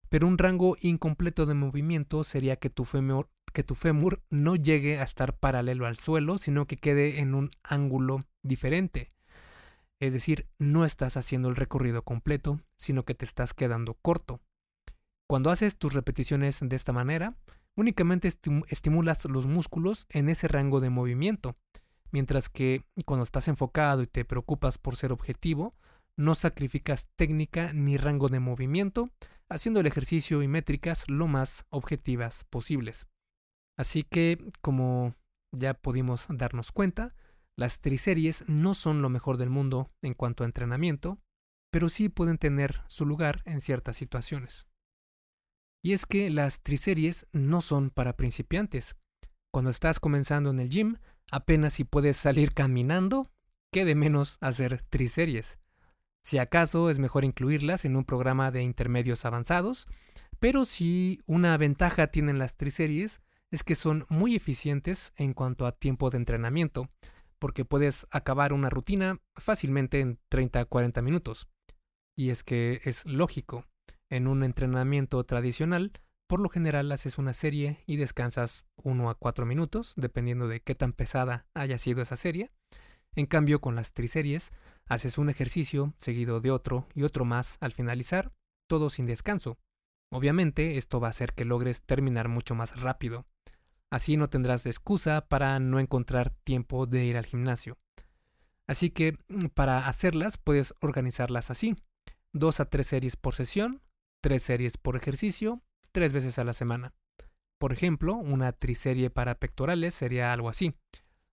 Pero 0.09 0.27
un 0.27 0.37
rango 0.37 0.75
incompleto 0.81 1.45
de 1.45 1.53
movimiento 1.53 2.23
sería 2.23 2.57
que 2.57 2.69
tu, 2.69 2.85
fémur, 2.85 3.29
que 3.53 3.63
tu 3.63 3.75
fémur 3.75 4.21
no 4.29 4.55
llegue 4.55 4.99
a 4.99 5.03
estar 5.03 5.37
paralelo 5.37 5.85
al 5.85 5.97
suelo, 5.97 6.37
sino 6.37 6.67
que 6.67 6.77
quede 6.77 7.19
en 7.19 7.33
un 7.33 7.51
ángulo 7.63 8.25
diferente. 8.43 9.11
Es 10.01 10.11
decir, 10.11 10.47
no 10.59 10.83
estás 10.83 11.15
haciendo 11.15 11.47
el 11.47 11.55
recorrido 11.55 12.03
completo, 12.03 12.59
sino 12.75 13.05
que 13.05 13.15
te 13.15 13.23
estás 13.23 13.53
quedando 13.53 13.93
corto. 13.93 14.41
Cuando 15.27 15.49
haces 15.49 15.77
tus 15.77 15.93
repeticiones 15.93 16.59
de 16.61 16.75
esta 16.75 16.91
manera, 16.91 17.37
únicamente 17.77 18.27
estimulas 18.67 19.23
los 19.25 19.47
músculos 19.47 20.07
en 20.09 20.27
ese 20.27 20.49
rango 20.49 20.81
de 20.81 20.89
movimiento, 20.89 21.55
Mientras 22.11 22.49
que 22.49 22.83
cuando 23.05 23.23
estás 23.23 23.47
enfocado 23.47 24.01
y 24.01 24.07
te 24.07 24.25
preocupas 24.25 24.77
por 24.77 24.97
ser 24.97 25.13
objetivo, 25.13 25.73
no 26.17 26.35
sacrificas 26.35 27.07
técnica 27.15 27.71
ni 27.73 27.97
rango 27.97 28.27
de 28.27 28.41
movimiento, 28.41 29.09
haciendo 29.49 29.79
el 29.79 29.87
ejercicio 29.87 30.43
y 30.43 30.47
métricas 30.47 31.09
lo 31.09 31.27
más 31.27 31.65
objetivas 31.69 32.43
posibles. 32.49 33.07
Así 33.77 34.03
que, 34.03 34.37
como 34.61 35.15
ya 35.53 35.73
pudimos 35.73 36.25
darnos 36.29 36.71
cuenta, 36.71 37.15
las 37.61 37.79
triseries 37.79 38.43
no 38.47 38.73
son 38.73 39.03
lo 39.03 39.09
mejor 39.09 39.37
del 39.37 39.51
mundo 39.51 39.91
en 40.01 40.13
cuanto 40.13 40.43
a 40.43 40.47
entrenamiento, 40.47 41.19
pero 41.71 41.89
sí 41.89 42.09
pueden 42.09 42.39
tener 42.39 42.81
su 42.87 43.05
lugar 43.05 43.43
en 43.45 43.61
ciertas 43.61 43.95
situaciones. 43.95 44.67
Y 45.83 45.93
es 45.93 46.07
que 46.07 46.31
las 46.31 46.63
triseries 46.63 47.27
no 47.33 47.61
son 47.61 47.91
para 47.91 48.17
principiantes. 48.17 48.97
Cuando 49.53 49.69
estás 49.69 49.99
comenzando 49.99 50.49
en 50.49 50.59
el 50.59 50.71
gym, 50.71 50.95
apenas 51.31 51.73
si 51.73 51.83
puedes 51.83 52.17
salir 52.17 52.55
caminando, 52.55 53.31
qué 53.71 53.85
de 53.85 53.93
menos 53.93 54.39
hacer 54.41 54.81
triseries. 54.81 55.59
Si 56.23 56.39
acaso 56.39 56.89
es 56.89 56.97
mejor 56.97 57.25
incluirlas 57.25 57.85
en 57.85 57.95
un 57.95 58.05
programa 58.05 58.49
de 58.49 58.63
intermedios 58.63 59.23
avanzados, 59.23 59.87
pero 60.39 60.65
si 60.65 61.21
una 61.27 61.55
ventaja 61.57 62.07
tienen 62.07 62.39
las 62.39 62.57
triseries 62.57 63.21
es 63.51 63.63
que 63.63 63.75
son 63.75 64.07
muy 64.09 64.35
eficientes 64.35 65.13
en 65.15 65.35
cuanto 65.35 65.67
a 65.67 65.73
tiempo 65.73 66.09
de 66.09 66.17
entrenamiento, 66.17 66.89
porque 67.41 67.65
puedes 67.65 68.05
acabar 68.11 68.53
una 68.53 68.69
rutina 68.69 69.19
fácilmente 69.35 69.99
en 69.99 70.19
30 70.29 70.63
40 70.65 71.01
minutos. 71.01 71.47
Y 72.15 72.29
es 72.29 72.43
que 72.43 72.81
es 72.83 73.03
lógico, 73.05 73.65
en 74.11 74.27
un 74.27 74.43
entrenamiento 74.43 75.23
tradicional, 75.23 75.91
por 76.27 76.39
lo 76.39 76.49
general 76.49 76.91
haces 76.91 77.17
una 77.17 77.33
serie 77.33 77.83
y 77.87 77.97
descansas 77.97 78.65
1 78.83 79.09
a 79.09 79.15
4 79.15 79.47
minutos, 79.47 79.93
dependiendo 79.97 80.47
de 80.47 80.59
qué 80.59 80.75
tan 80.75 80.93
pesada 80.93 81.47
haya 81.55 81.79
sido 81.79 82.03
esa 82.03 82.15
serie. 82.15 82.51
En 83.15 83.25
cambio, 83.25 83.59
con 83.59 83.75
las 83.75 83.93
triseries, 83.93 84.53
haces 84.85 85.17
un 85.17 85.31
ejercicio 85.31 85.95
seguido 85.97 86.41
de 86.41 86.51
otro 86.51 86.87
y 86.93 87.03
otro 87.03 87.25
más 87.25 87.57
al 87.59 87.71
finalizar, 87.71 88.31
todo 88.69 88.91
sin 88.91 89.07
descanso. 89.07 89.57
Obviamente, 90.11 90.77
esto 90.77 90.99
va 90.99 91.07
a 91.07 91.09
hacer 91.09 91.33
que 91.33 91.43
logres 91.43 91.81
terminar 91.81 92.27
mucho 92.27 92.53
más 92.53 92.79
rápido. 92.79 93.25
Así 93.91 94.17
no 94.17 94.29
tendrás 94.29 94.65
excusa 94.65 95.27
para 95.27 95.59
no 95.59 95.79
encontrar 95.79 96.31
tiempo 96.31 96.85
de 96.85 97.05
ir 97.05 97.17
al 97.17 97.25
gimnasio. 97.25 97.77
Así 98.67 98.89
que 98.89 99.17
mm, 99.27 99.47
para 99.53 99.87
hacerlas 99.87 100.37
puedes 100.37 100.73
organizarlas 100.79 101.51
así. 101.51 101.75
Dos 102.33 102.59
a 102.59 102.65
tres 102.65 102.87
series 102.87 103.17
por 103.17 103.35
sesión, 103.35 103.81
tres 104.21 104.43
series 104.43 104.77
por 104.77 104.95
ejercicio, 104.95 105.61
tres 105.91 106.13
veces 106.13 106.39
a 106.39 106.45
la 106.45 106.53
semana. 106.53 106.93
Por 107.59 107.73
ejemplo, 107.73 108.15
una 108.15 108.53
triserie 108.53 109.09
para 109.09 109.35
pectorales 109.35 109.93
sería 109.93 110.33
algo 110.33 110.49
así 110.49 110.73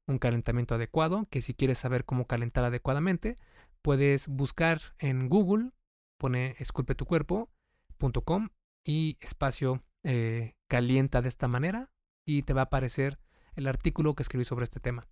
un 0.08 0.18
calentamiento 0.18 0.74
adecuado, 0.74 1.26
que 1.30 1.40
si 1.40 1.54
quieres 1.54 1.78
saber 1.78 2.04
cómo 2.04 2.26
calentar 2.26 2.64
adecuadamente, 2.64 3.36
puedes 3.82 4.26
buscar 4.26 4.80
en 4.98 5.28
Google, 5.28 5.70
pone 6.18 6.56
esculpetucuerpo.com 6.58 8.48
y 8.84 9.18
espacio 9.20 9.84
eh, 10.02 10.54
calienta 10.66 11.22
de 11.22 11.28
esta 11.28 11.46
manera 11.46 11.90
y 12.28 12.42
te 12.42 12.52
va 12.52 12.62
a 12.62 12.64
aparecer 12.64 13.18
el 13.54 13.66
artículo 13.66 14.14
que 14.14 14.22
escribí 14.22 14.44
sobre 14.44 14.64
este 14.64 14.80
tema. 14.80 15.08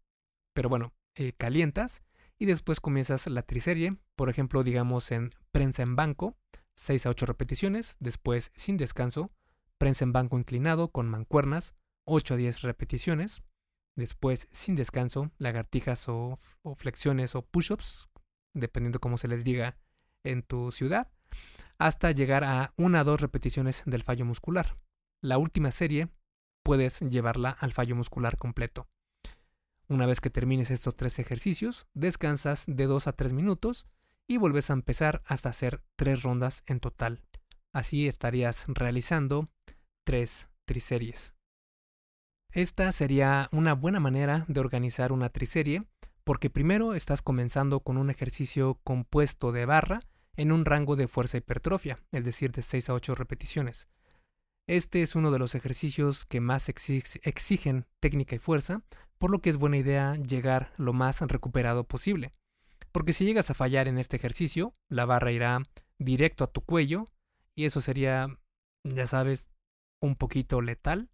Pero 0.55 0.69
bueno, 0.69 0.93
eh, 1.15 1.33
calientas 1.33 2.03
y 2.39 2.47
después 2.47 2.81
comienzas 2.81 3.27
la 3.29 3.43
triserie, 3.43 3.97
por 4.17 4.29
ejemplo, 4.29 4.63
digamos 4.63 5.11
en 5.11 5.33
prensa 5.51 5.83
en 5.83 5.97
banco, 5.97 6.37
6 6.75 7.07
a 7.07 7.11
8 7.11 7.27
repeticiones, 7.27 7.97
después 8.01 8.53
sin 8.55 8.77
descanso, 8.77 9.33
prensa 9.79 10.05
en 10.05 10.13
banco 10.13 10.39
inclinado 10.39 10.93
con 10.93 11.09
mancuernas, 11.09 11.75
8 12.05 12.35
a 12.35 12.37
10 12.37 12.63
repeticiones, 12.63 13.43
Después, 13.97 14.47
sin 14.53 14.77
descanso, 14.77 15.33
lagartijas 15.39 16.07
o, 16.09 16.39
flexiones 16.77 17.35
o 17.35 17.43
push-ups, 17.43 18.11
dependiendo 18.55 19.01
cómo 19.01 19.17
se 19.17 19.27
les 19.27 19.43
diga 19.43 19.79
en 20.23 20.43
tu 20.43 20.71
ciudad, 20.71 21.11
hasta 21.79 22.13
llegar 22.13 22.45
a 22.45 22.75
una 22.77 23.01
o 23.01 23.05
dos 23.05 23.23
repeticiones 23.23 23.83
del 23.87 24.03
fallo 24.03 24.27
muscular. 24.27 24.77
La 25.23 25.39
última 25.39 25.71
serie 25.71 26.09
puedes 26.67 26.99
llevarla 26.99 27.51
al 27.51 27.73
fallo 27.73 27.95
muscular 27.95 28.37
completo. 28.39 28.89
Una 29.87 30.05
vez 30.05 30.21
que 30.21 30.31
termines 30.31 30.73
estos 30.73 30.97
tres 30.97 31.21
ejercicios, 31.21 31.87
descansas 31.95 32.65
de 32.67 32.87
2 32.87 33.07
a 33.07 33.13
3 33.13 33.33
minutos 33.33 33.87
y 34.27 34.37
vuelves 34.37 34.69
a 34.71 34.73
empezar 34.73 35.23
hasta 35.27 35.51
hacer 35.51 35.85
tres 35.95 36.25
rondas 36.25 36.65
en 36.67 36.81
total. 36.81 37.23
Así 37.73 38.09
estarías 38.09 38.65
realizando 38.67 39.49
tres 40.05 40.49
triseries. 40.65 41.35
Esta 42.51 42.91
sería 42.91 43.49
una 43.53 43.75
buena 43.75 44.01
manera 44.01 44.45
de 44.49 44.59
organizar 44.59 45.13
una 45.13 45.29
triserie, 45.29 45.85
porque 46.25 46.51
primero 46.51 46.95
estás 46.95 47.23
comenzando 47.23 47.79
con 47.79 47.97
un 47.97 48.11
ejercicio 48.11 48.81
compuesto 48.83 49.53
de 49.53 49.67
barra 49.67 50.01
en 50.35 50.51
un 50.51 50.65
rango 50.65 50.97
de 50.97 51.07
fuerza 51.07 51.37
hipertrofia, 51.37 52.01
es 52.11 52.25
decir, 52.25 52.51
de 52.51 52.63
6 52.63 52.91
a 52.91 52.95
8 52.95 53.15
repeticiones. 53.15 53.89
Este 54.69 55.03
es 55.03 55.15
uno 55.15 55.31
de 55.31 55.39
los 55.39 55.55
ejercicios 55.55 56.25
que 56.25 56.41
más 56.41 56.69
exigen 56.69 57.87
técnica 58.01 58.37
y 58.37 58.39
fuerza, 58.39 58.83
por 59.19 59.31
lo 59.31 59.41
que 59.41 59.51
es 59.51 59.57
buena 59.57 59.77
idea 59.77 60.15
llegar 60.17 60.73
lo 60.77 60.93
más 60.93 61.21
recuperado 61.21 61.85
posible. 61.85 62.33
Porque 62.93 63.13
si 63.13 63.25
llegas 63.25 63.51
a 63.51 63.55
fallar 63.55 63.89
en 63.89 63.99
este 63.99 64.17
ejercicio, 64.17 64.75
la 64.89 65.05
barra 65.05 65.33
irá 65.33 65.63
directo 65.99 66.45
a 66.45 66.53
tu 66.53 66.63
cuello 66.63 67.05
y 67.55 67.65
eso 67.65 67.81
sería, 67.81 68.29
ya 68.85 69.07
sabes, 69.07 69.51
un 70.01 70.17
poquito 70.17 70.61
letal. 70.61 71.11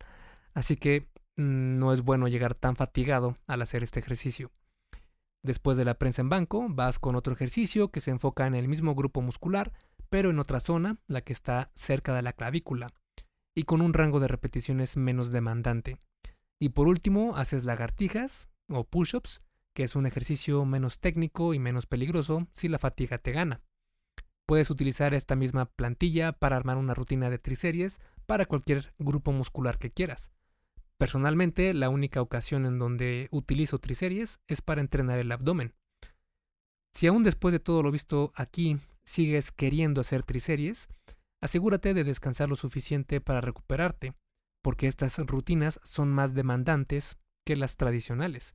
Así 0.54 0.76
que 0.76 1.12
Mm, 1.36 1.78
no 1.78 1.92
es 1.92 2.02
bueno 2.02 2.28
llegar 2.28 2.54
tan 2.54 2.76
fatigado 2.76 3.36
al 3.46 3.62
hacer 3.62 3.82
este 3.82 4.00
ejercicio. 4.00 4.50
Después 5.42 5.76
de 5.76 5.84
la 5.84 5.94
prensa 5.94 6.22
en 6.22 6.28
banco, 6.28 6.66
vas 6.68 6.98
con 6.98 7.16
otro 7.16 7.32
ejercicio 7.32 7.88
que 7.90 8.00
se 8.00 8.10
enfoca 8.10 8.46
en 8.46 8.54
el 8.54 8.68
mismo 8.68 8.94
grupo 8.94 9.22
muscular, 9.22 9.72
pero 10.08 10.30
en 10.30 10.38
otra 10.38 10.60
zona, 10.60 10.98
la 11.08 11.22
que 11.22 11.32
está 11.32 11.70
cerca 11.74 12.14
de 12.14 12.22
la 12.22 12.32
clavícula, 12.34 12.92
y 13.54 13.64
con 13.64 13.80
un 13.80 13.92
rango 13.92 14.20
de 14.20 14.28
repeticiones 14.28 14.96
menos 14.96 15.30
demandante. 15.30 15.98
Y 16.58 16.70
por 16.70 16.88
último, 16.88 17.36
haces 17.36 17.64
lagartijas 17.64 18.48
o 18.68 18.84
push-ups, 18.84 19.42
que 19.74 19.84
es 19.84 19.96
un 19.96 20.06
ejercicio 20.06 20.64
menos 20.64 21.00
técnico 21.00 21.54
y 21.54 21.58
menos 21.58 21.86
peligroso 21.86 22.46
si 22.52 22.68
la 22.68 22.78
fatiga 22.78 23.18
te 23.18 23.32
gana. 23.32 23.60
Puedes 24.46 24.70
utilizar 24.70 25.14
esta 25.14 25.36
misma 25.36 25.66
plantilla 25.66 26.32
para 26.32 26.56
armar 26.56 26.76
una 26.76 26.94
rutina 26.94 27.30
de 27.30 27.38
triseries 27.38 28.00
para 28.26 28.46
cualquier 28.46 28.92
grupo 28.98 29.32
muscular 29.32 29.78
que 29.78 29.90
quieras. 29.90 30.32
Personalmente, 30.98 31.74
la 31.74 31.88
única 31.88 32.20
ocasión 32.20 32.66
en 32.66 32.78
donde 32.78 33.28
utilizo 33.30 33.78
triseries 33.78 34.40
es 34.46 34.62
para 34.62 34.80
entrenar 34.80 35.18
el 35.18 35.32
abdomen. 35.32 35.74
Si 36.92 37.06
aún 37.06 37.22
después 37.22 37.52
de 37.52 37.60
todo 37.60 37.82
lo 37.82 37.90
visto 37.90 38.32
aquí 38.34 38.78
sigues 39.04 39.50
queriendo 39.50 40.00
hacer 40.00 40.22
triseries, 40.22 40.88
asegúrate 41.42 41.92
de 41.92 42.04
descansar 42.04 42.48
lo 42.48 42.56
suficiente 42.56 43.20
para 43.20 43.42
recuperarte, 43.42 44.14
porque 44.62 44.86
estas 44.86 45.18
rutinas 45.18 45.80
son 45.82 46.10
más 46.10 46.34
demandantes 46.34 47.18
que 47.44 47.56
las 47.56 47.76
tradicionales. 47.76 48.54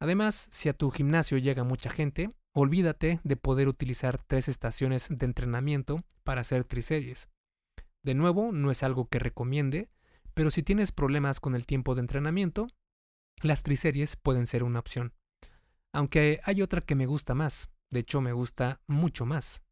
Además, 0.00 0.48
si 0.50 0.68
a 0.68 0.72
tu 0.72 0.90
gimnasio 0.90 1.38
llega 1.38 1.64
mucha 1.64 1.90
gente, 1.90 2.30
olvídate 2.54 3.20
de 3.24 3.36
poder 3.36 3.68
utilizar 3.68 4.22
tres 4.26 4.48
estaciones 4.48 5.08
de 5.10 5.26
entrenamiento 5.26 6.04
para 6.24 6.40
hacer 6.40 6.64
triseries. 6.64 7.28
De 8.02 8.14
nuevo, 8.14 8.52
no 8.52 8.70
es 8.70 8.82
algo 8.82 9.08
que 9.08 9.18
recomiende, 9.18 9.90
pero 10.34 10.50
si 10.50 10.62
tienes 10.62 10.92
problemas 10.92 11.40
con 11.40 11.54
el 11.54 11.66
tiempo 11.66 11.94
de 11.94 12.00
entrenamiento, 12.00 12.68
las 13.42 13.62
triseries 13.62 14.16
pueden 14.16 14.46
ser 14.46 14.64
una 14.64 14.78
opción. 14.78 15.12
Aunque 15.92 16.40
hay 16.44 16.62
otra 16.62 16.80
que 16.80 16.94
me 16.94 17.06
gusta 17.06 17.34
más, 17.34 17.70
de 17.90 18.00
hecho 18.00 18.20
me 18.20 18.32
gusta 18.32 18.80
mucho 18.86 19.26
más. 19.26 19.62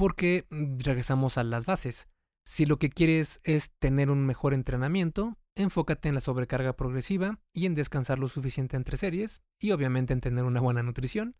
Porque 0.00 0.46
regresamos 0.50 1.36
a 1.36 1.44
las 1.44 1.66
bases. 1.66 2.08
Si 2.46 2.64
lo 2.64 2.78
que 2.78 2.88
quieres 2.88 3.38
es 3.44 3.70
tener 3.80 4.10
un 4.10 4.24
mejor 4.24 4.54
entrenamiento, 4.54 5.36
enfócate 5.56 6.08
en 6.08 6.14
la 6.14 6.22
sobrecarga 6.22 6.74
progresiva 6.74 7.38
y 7.52 7.66
en 7.66 7.74
descansar 7.74 8.18
lo 8.18 8.26
suficiente 8.28 8.78
entre 8.78 8.96
series 8.96 9.42
y 9.58 9.72
obviamente 9.72 10.14
en 10.14 10.22
tener 10.22 10.44
una 10.44 10.62
buena 10.62 10.82
nutrición. 10.82 11.36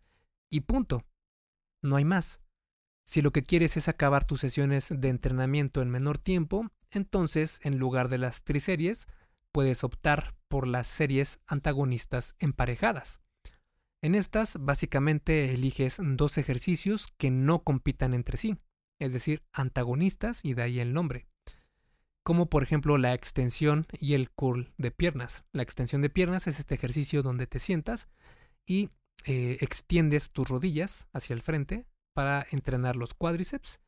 Y 0.51 0.61
punto. 0.61 1.07
No 1.81 1.96
hay 1.96 2.05
más. 2.05 2.42
Si 3.03 3.23
lo 3.23 3.33
que 3.33 3.44
quieres 3.44 3.79
es 3.79 3.88
acabar 3.88 4.27
tus 4.27 4.40
sesiones 4.40 4.92
de 4.94 5.09
entrenamiento 5.09 5.81
en 5.81 5.88
menor 5.88 6.18
tiempo, 6.18 6.66
entonces 6.90 7.61
en 7.62 7.79
lugar 7.79 8.11
de 8.11 8.18
las 8.18 8.42
triseries, 8.44 9.07
puedes 9.53 9.85
optar 9.85 10.35
por 10.49 10.66
las 10.66 10.87
series 10.87 11.40
antagonistas 11.46 12.35
emparejadas. 12.38 13.23
En 14.03 14.15
estas 14.15 14.57
básicamente 14.59 15.53
eliges 15.53 15.99
dos 16.01 16.39
ejercicios 16.39 17.09
que 17.19 17.31
no 17.31 17.63
compitan 17.63 18.15
entre 18.15 18.39
sí, 18.39 18.57
es 18.99 19.13
decir, 19.13 19.43
antagonistas 19.53 20.43
y 20.43 20.55
de 20.55 20.63
ahí 20.63 20.81
el 20.81 20.95
nombre. 20.95 21.27
Como 22.23 22.49
por 22.49 22.63
ejemplo 22.63 22.97
la 22.97 23.13
extensión 23.13 23.87
y 23.99 24.15
el 24.15 24.31
curl 24.31 24.73
de 24.79 24.91
piernas. 24.91 25.45
La 25.53 25.63
extensión 25.63 26.01
de 26.01 26.11
piernas 26.11 26.47
es 26.47 26.59
este 26.59 26.75
ejercicio 26.75 27.23
donde 27.23 27.47
te 27.47 27.59
sientas 27.59 28.09
y 28.67 28.91
eh, 29.27 29.59
extiendes 29.61 30.31
tus 30.31 30.49
rodillas 30.49 31.09
hacia 31.13 31.35
el 31.35 31.43
frente 31.43 31.87
para 32.15 32.47
entrenar 32.51 32.97
los 32.97 33.13
cuádriceps. 33.13 33.81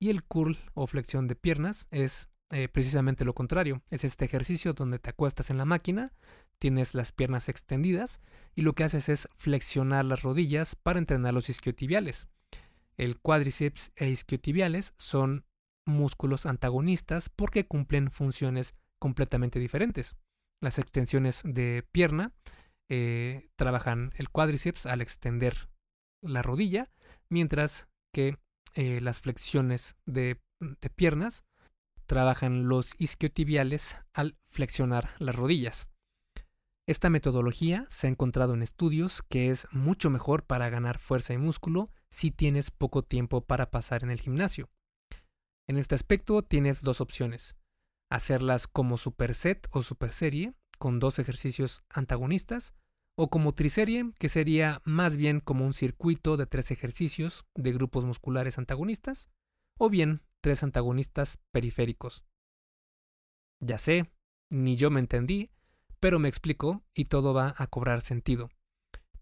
Y 0.00 0.10
el 0.10 0.24
curl 0.24 0.56
o 0.74 0.86
flexión 0.86 1.28
de 1.28 1.36
piernas 1.36 1.86
es 1.90 2.28
eh, 2.50 2.68
precisamente 2.68 3.24
lo 3.24 3.34
contrario. 3.34 3.82
Es 3.90 4.02
este 4.02 4.24
ejercicio 4.24 4.72
donde 4.72 4.98
te 4.98 5.10
acuestas 5.10 5.50
en 5.50 5.58
la 5.58 5.64
máquina, 5.64 6.12
tienes 6.60 6.94
las 6.94 7.10
piernas 7.10 7.48
extendidas 7.48 8.20
y 8.54 8.62
lo 8.62 8.74
que 8.74 8.84
haces 8.84 9.08
es 9.08 9.28
flexionar 9.34 10.04
las 10.04 10.22
rodillas 10.22 10.76
para 10.76 11.00
entrenar 11.00 11.34
los 11.34 11.48
isquiotibiales. 11.48 12.28
El 12.96 13.18
cuádriceps 13.18 13.90
e 13.96 14.10
isquiotibiales 14.10 14.94
son 14.98 15.44
músculos 15.86 16.46
antagonistas 16.46 17.30
porque 17.30 17.66
cumplen 17.66 18.10
funciones 18.10 18.74
completamente 19.00 19.58
diferentes. 19.58 20.16
Las 20.62 20.78
extensiones 20.78 21.40
de 21.44 21.84
pierna 21.90 22.32
eh, 22.90 23.48
trabajan 23.56 24.12
el 24.16 24.28
cuádriceps 24.28 24.84
al 24.84 25.00
extender 25.00 25.70
la 26.22 26.42
rodilla, 26.42 26.90
mientras 27.30 27.88
que 28.12 28.36
eh, 28.74 29.00
las 29.00 29.20
flexiones 29.20 29.96
de, 30.04 30.38
de 30.60 30.90
piernas 30.90 31.44
trabajan 32.04 32.68
los 32.68 32.94
isquiotibiales 32.98 33.96
al 34.12 34.36
flexionar 34.48 35.10
las 35.18 35.36
rodillas. 35.36 35.88
Esta 36.90 37.08
metodología 37.08 37.86
se 37.88 38.08
ha 38.08 38.10
encontrado 38.10 38.52
en 38.52 38.64
estudios 38.64 39.22
que 39.22 39.50
es 39.50 39.68
mucho 39.70 40.10
mejor 40.10 40.42
para 40.42 40.68
ganar 40.70 40.98
fuerza 40.98 41.32
y 41.32 41.38
músculo 41.38 41.92
si 42.10 42.32
tienes 42.32 42.72
poco 42.72 43.04
tiempo 43.04 43.42
para 43.42 43.70
pasar 43.70 44.02
en 44.02 44.10
el 44.10 44.20
gimnasio. 44.20 44.68
En 45.68 45.78
este 45.78 45.94
aspecto 45.94 46.42
tienes 46.42 46.82
dos 46.82 47.00
opciones. 47.00 47.54
Hacerlas 48.10 48.66
como 48.66 48.96
superset 48.96 49.68
o 49.70 49.84
superserie, 49.84 50.54
con 50.80 50.98
dos 50.98 51.20
ejercicios 51.20 51.84
antagonistas, 51.90 52.74
o 53.16 53.30
como 53.30 53.54
triserie, 53.54 54.10
que 54.18 54.28
sería 54.28 54.82
más 54.84 55.16
bien 55.16 55.38
como 55.38 55.64
un 55.64 55.74
circuito 55.74 56.36
de 56.36 56.46
tres 56.46 56.72
ejercicios 56.72 57.46
de 57.54 57.70
grupos 57.70 58.04
musculares 58.04 58.58
antagonistas, 58.58 59.30
o 59.78 59.90
bien 59.90 60.22
tres 60.40 60.64
antagonistas 60.64 61.38
periféricos. 61.52 62.24
Ya 63.60 63.78
sé, 63.78 64.10
ni 64.50 64.74
yo 64.74 64.90
me 64.90 64.98
entendí, 64.98 65.50
pero 66.00 66.18
me 66.18 66.28
explico 66.28 66.82
y 66.94 67.04
todo 67.04 67.34
va 67.34 67.54
a 67.56 67.66
cobrar 67.66 68.02
sentido. 68.02 68.50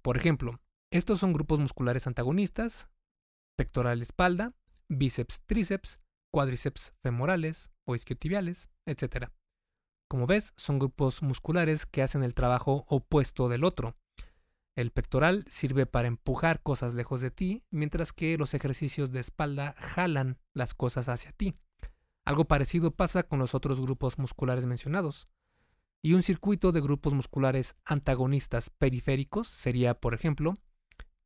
Por 0.02 0.16
ejemplo, 0.16 0.60
estos 0.90 1.18
son 1.18 1.32
grupos 1.32 1.60
musculares 1.60 2.06
antagonistas, 2.06 2.88
pectoral 3.56 4.00
espalda, 4.00 4.54
bíceps 4.88 5.42
tríceps, 5.44 5.98
cuádriceps 6.32 6.94
femorales 7.02 7.70
o 7.84 7.94
isquiotibiales, 7.94 8.70
etc. 8.86 9.30
Como 10.08 10.26
ves, 10.26 10.54
son 10.56 10.78
grupos 10.78 11.22
musculares 11.22 11.84
que 11.84 12.02
hacen 12.02 12.22
el 12.22 12.34
trabajo 12.34 12.84
opuesto 12.88 13.48
del 13.48 13.64
otro. 13.64 13.96
El 14.76 14.92
pectoral 14.92 15.44
sirve 15.48 15.86
para 15.86 16.08
empujar 16.08 16.62
cosas 16.62 16.94
lejos 16.94 17.20
de 17.20 17.32
ti, 17.32 17.64
mientras 17.70 18.12
que 18.12 18.38
los 18.38 18.54
ejercicios 18.54 19.10
de 19.10 19.20
espalda 19.20 19.74
jalan 19.76 20.38
las 20.54 20.72
cosas 20.72 21.08
hacia 21.08 21.32
ti. 21.32 21.56
Algo 22.24 22.44
parecido 22.44 22.92
pasa 22.92 23.24
con 23.24 23.40
los 23.40 23.54
otros 23.54 23.80
grupos 23.80 24.18
musculares 24.18 24.66
mencionados. 24.66 25.28
Y 26.02 26.14
un 26.14 26.22
circuito 26.22 26.72
de 26.72 26.80
grupos 26.80 27.14
musculares 27.14 27.76
antagonistas 27.84 28.70
periféricos 28.70 29.48
sería, 29.48 29.94
por 29.94 30.14
ejemplo, 30.14 30.54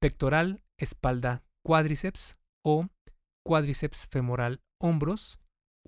pectoral, 0.01 0.63
espalda, 0.79 1.45
cuádriceps 1.63 2.39
o 2.65 2.89
cuádriceps 3.45 4.07
femoral, 4.09 4.63
hombros 4.81 5.39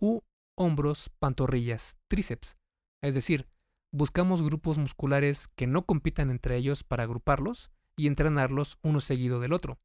u 0.01 0.20
hombros, 0.57 1.11
pantorrillas, 1.18 1.97
tríceps. 2.09 2.57
Es 3.03 3.14
decir, 3.14 3.49
buscamos 3.92 4.42
grupos 4.42 4.79
musculares 4.79 5.49
que 5.49 5.66
no 5.66 5.85
compitan 5.87 6.31
entre 6.31 6.57
ellos 6.57 6.85
para 6.85 7.05
agruparlos 7.05 7.70
y 7.97 8.07
entrenarlos 8.07 8.79
uno 8.83 9.01
seguido 9.01 9.40
del 9.40 9.53
otro. 9.53 9.79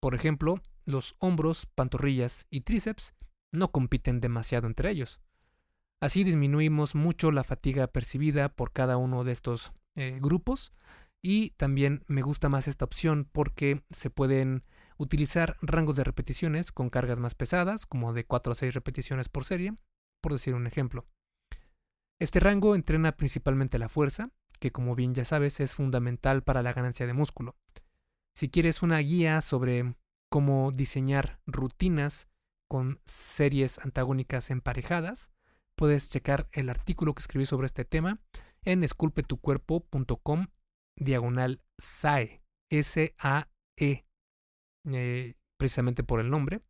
Por 0.00 0.14
ejemplo, 0.14 0.60
los 0.84 1.16
hombros, 1.18 1.66
pantorrillas 1.74 2.46
y 2.50 2.62
tríceps 2.62 3.14
no 3.52 3.72
compiten 3.72 4.20
demasiado 4.20 4.66
entre 4.66 4.90
ellos. 4.90 5.20
Así 6.00 6.24
disminuimos 6.24 6.94
mucho 6.94 7.32
la 7.32 7.44
fatiga 7.44 7.86
percibida 7.86 8.50
por 8.50 8.72
cada 8.72 8.96
uno 8.96 9.24
de 9.24 9.32
estos 9.32 9.72
eh, 9.94 10.18
grupos 10.20 10.72
y 11.22 11.50
también 11.52 12.04
me 12.06 12.22
gusta 12.22 12.48
más 12.48 12.68
esta 12.68 12.84
opción 12.84 13.28
porque 13.32 13.82
se 13.90 14.10
pueden 14.10 14.64
utilizar 14.98 15.56
rangos 15.60 15.96
de 15.96 16.04
repeticiones 16.04 16.70
con 16.70 16.90
cargas 16.90 17.18
más 17.18 17.34
pesadas, 17.34 17.86
como 17.86 18.12
de 18.12 18.24
4 18.24 18.52
a 18.52 18.54
6 18.54 18.74
repeticiones 18.74 19.28
por 19.28 19.44
serie, 19.44 19.74
por 20.20 20.32
decir 20.32 20.54
un 20.54 20.66
ejemplo. 20.66 21.06
Este 22.20 22.40
rango 22.40 22.74
entrena 22.74 23.16
principalmente 23.16 23.78
la 23.78 23.88
fuerza, 23.88 24.30
que 24.58 24.72
como 24.72 24.94
bien 24.94 25.14
ya 25.14 25.24
sabes 25.24 25.60
es 25.60 25.74
fundamental 25.74 26.42
para 26.42 26.62
la 26.62 26.72
ganancia 26.72 27.06
de 27.06 27.12
músculo. 27.12 27.56
Si 28.34 28.48
quieres 28.48 28.82
una 28.82 28.98
guía 28.98 29.40
sobre 29.40 29.96
cómo 30.30 30.70
diseñar 30.72 31.40
rutinas 31.46 32.28
con 32.68 33.00
series 33.04 33.78
antagónicas 33.78 34.50
emparejadas, 34.50 35.30
puedes 35.76 36.10
checar 36.10 36.48
el 36.52 36.68
artículo 36.68 37.14
que 37.14 37.20
escribí 37.20 37.46
sobre 37.46 37.66
este 37.66 37.84
tema 37.84 38.20
en 38.62 38.82
esculpetucuerpo.com 38.82 40.46
diagonal 40.96 41.62
SAE, 41.78 42.42
S-A-E, 42.70 44.06
eh, 44.92 45.34
precisamente 45.58 46.02
por 46.02 46.20
el 46.20 46.30
nombre, 46.30 46.62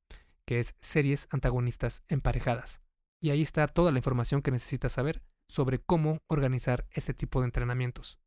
que 0.47 0.59
es 0.59 0.75
series 0.81 1.29
antagonistas 1.31 2.03
emparejadas. 2.09 2.81
Y 3.23 3.31
ahí 3.31 3.43
está 3.43 3.67
toda 3.69 3.93
la 3.93 3.99
información 3.99 4.43
que 4.43 4.51
necesitas 4.51 4.93
saber 4.93 5.23
sobre 5.49 5.79
cómo 5.79 6.21
organizar 6.27 6.87
este 6.91 7.15
tipo 7.15 7.41
de 7.41 7.47
entrenamientos. 7.47 8.19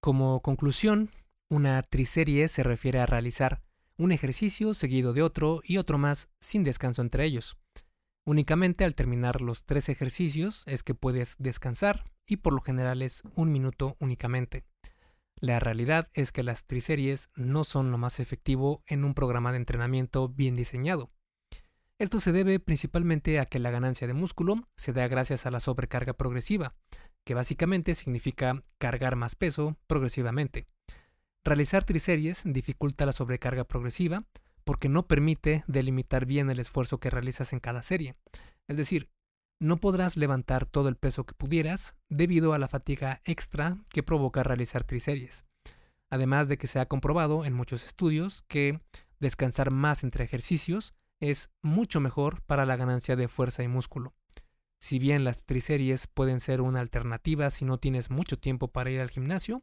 Como 0.00 0.40
conclusión, 0.40 1.10
una 1.50 1.82
triserie 1.82 2.48
se 2.48 2.62
refiere 2.62 3.00
a 3.00 3.06
realizar 3.06 3.62
un 3.98 4.12
ejercicio 4.12 4.74
seguido 4.74 5.12
de 5.12 5.22
otro 5.22 5.60
y 5.64 5.76
otro 5.76 5.98
más 5.98 6.30
sin 6.40 6.64
descanso 6.64 7.02
entre 7.02 7.24
ellos. 7.24 7.58
Únicamente 8.24 8.84
al 8.84 8.94
terminar 8.94 9.40
los 9.40 9.64
tres 9.64 9.88
ejercicios 9.88 10.62
es 10.66 10.84
que 10.84 10.94
puedes 10.94 11.34
descansar 11.38 12.04
y 12.26 12.36
por 12.36 12.52
lo 12.52 12.60
general 12.60 13.02
es 13.02 13.22
un 13.34 13.50
minuto 13.50 13.96
únicamente. 13.98 14.64
La 15.36 15.58
realidad 15.58 16.08
es 16.14 16.30
que 16.30 16.44
las 16.44 16.66
triseries 16.66 17.30
no 17.34 17.64
son 17.64 17.90
lo 17.90 17.98
más 17.98 18.20
efectivo 18.20 18.84
en 18.86 19.04
un 19.04 19.14
programa 19.14 19.50
de 19.50 19.56
entrenamiento 19.56 20.28
bien 20.28 20.54
diseñado. 20.54 21.10
Esto 21.98 22.20
se 22.20 22.30
debe 22.30 22.60
principalmente 22.60 23.40
a 23.40 23.46
que 23.46 23.58
la 23.58 23.72
ganancia 23.72 24.06
de 24.06 24.14
músculo 24.14 24.68
se 24.76 24.92
da 24.92 25.08
gracias 25.08 25.44
a 25.44 25.50
la 25.50 25.58
sobrecarga 25.58 26.12
progresiva, 26.12 26.76
que 27.24 27.34
básicamente 27.34 27.94
significa 27.94 28.62
cargar 28.78 29.16
más 29.16 29.34
peso 29.34 29.76
progresivamente. 29.88 30.68
Realizar 31.44 31.82
triseries 31.82 32.42
dificulta 32.44 33.04
la 33.04 33.12
sobrecarga 33.12 33.64
progresiva 33.64 34.24
porque 34.64 34.88
no 34.88 35.06
permite 35.06 35.64
delimitar 35.66 36.26
bien 36.26 36.50
el 36.50 36.60
esfuerzo 36.60 36.98
que 36.98 37.10
realizas 37.10 37.52
en 37.52 37.60
cada 37.60 37.82
serie. 37.82 38.14
Es 38.68 38.76
decir, 38.76 39.10
no 39.60 39.76
podrás 39.76 40.16
levantar 40.16 40.66
todo 40.66 40.88
el 40.88 40.96
peso 40.96 41.24
que 41.24 41.34
pudieras 41.34 41.94
debido 42.08 42.52
a 42.52 42.58
la 42.58 42.68
fatiga 42.68 43.22
extra 43.24 43.78
que 43.92 44.02
provoca 44.02 44.42
realizar 44.42 44.84
triseries. 44.84 45.44
Además 46.10 46.48
de 46.48 46.58
que 46.58 46.66
se 46.66 46.80
ha 46.80 46.86
comprobado 46.86 47.44
en 47.44 47.54
muchos 47.54 47.84
estudios 47.84 48.42
que 48.42 48.80
descansar 49.20 49.70
más 49.70 50.02
entre 50.02 50.24
ejercicios 50.24 50.94
es 51.20 51.50
mucho 51.62 52.00
mejor 52.00 52.42
para 52.42 52.66
la 52.66 52.76
ganancia 52.76 53.14
de 53.14 53.28
fuerza 53.28 53.62
y 53.62 53.68
músculo. 53.68 54.14
Si 54.80 54.98
bien 54.98 55.22
las 55.22 55.44
triseries 55.44 56.08
pueden 56.08 56.40
ser 56.40 56.60
una 56.60 56.80
alternativa 56.80 57.48
si 57.50 57.64
no 57.64 57.78
tienes 57.78 58.10
mucho 58.10 58.36
tiempo 58.36 58.66
para 58.72 58.90
ir 58.90 59.00
al 59.00 59.10
gimnasio, 59.10 59.62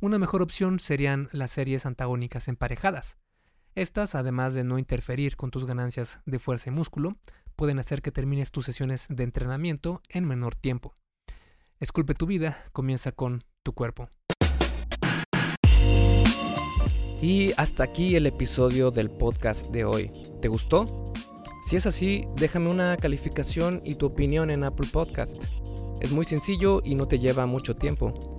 una 0.00 0.18
mejor 0.18 0.42
opción 0.42 0.80
serían 0.80 1.28
las 1.30 1.52
series 1.52 1.86
antagónicas 1.86 2.48
emparejadas. 2.48 3.16
Estas, 3.76 4.14
además 4.14 4.54
de 4.54 4.64
no 4.64 4.78
interferir 4.78 5.36
con 5.36 5.50
tus 5.50 5.66
ganancias 5.66 6.20
de 6.24 6.38
fuerza 6.38 6.70
y 6.70 6.72
músculo, 6.72 7.18
pueden 7.56 7.78
hacer 7.78 8.00
que 8.00 8.10
termines 8.10 8.50
tus 8.50 8.64
sesiones 8.64 9.04
de 9.10 9.22
entrenamiento 9.22 10.00
en 10.08 10.24
menor 10.24 10.54
tiempo. 10.54 10.96
Esculpe 11.78 12.14
tu 12.14 12.24
vida 12.24 12.56
comienza 12.72 13.12
con 13.12 13.44
tu 13.62 13.74
cuerpo. 13.74 14.08
Y 17.20 17.52
hasta 17.58 17.84
aquí 17.84 18.16
el 18.16 18.24
episodio 18.24 18.90
del 18.90 19.10
podcast 19.10 19.70
de 19.70 19.84
hoy. 19.84 20.10
¿Te 20.40 20.48
gustó? 20.48 21.12
Si 21.68 21.76
es 21.76 21.84
así, 21.84 22.24
déjame 22.36 22.70
una 22.70 22.96
calificación 22.96 23.82
y 23.84 23.96
tu 23.96 24.06
opinión 24.06 24.50
en 24.50 24.64
Apple 24.64 24.88
Podcast. 24.90 25.36
Es 26.00 26.12
muy 26.12 26.24
sencillo 26.24 26.80
y 26.82 26.94
no 26.94 27.08
te 27.08 27.18
lleva 27.18 27.44
mucho 27.44 27.74
tiempo. 27.74 28.38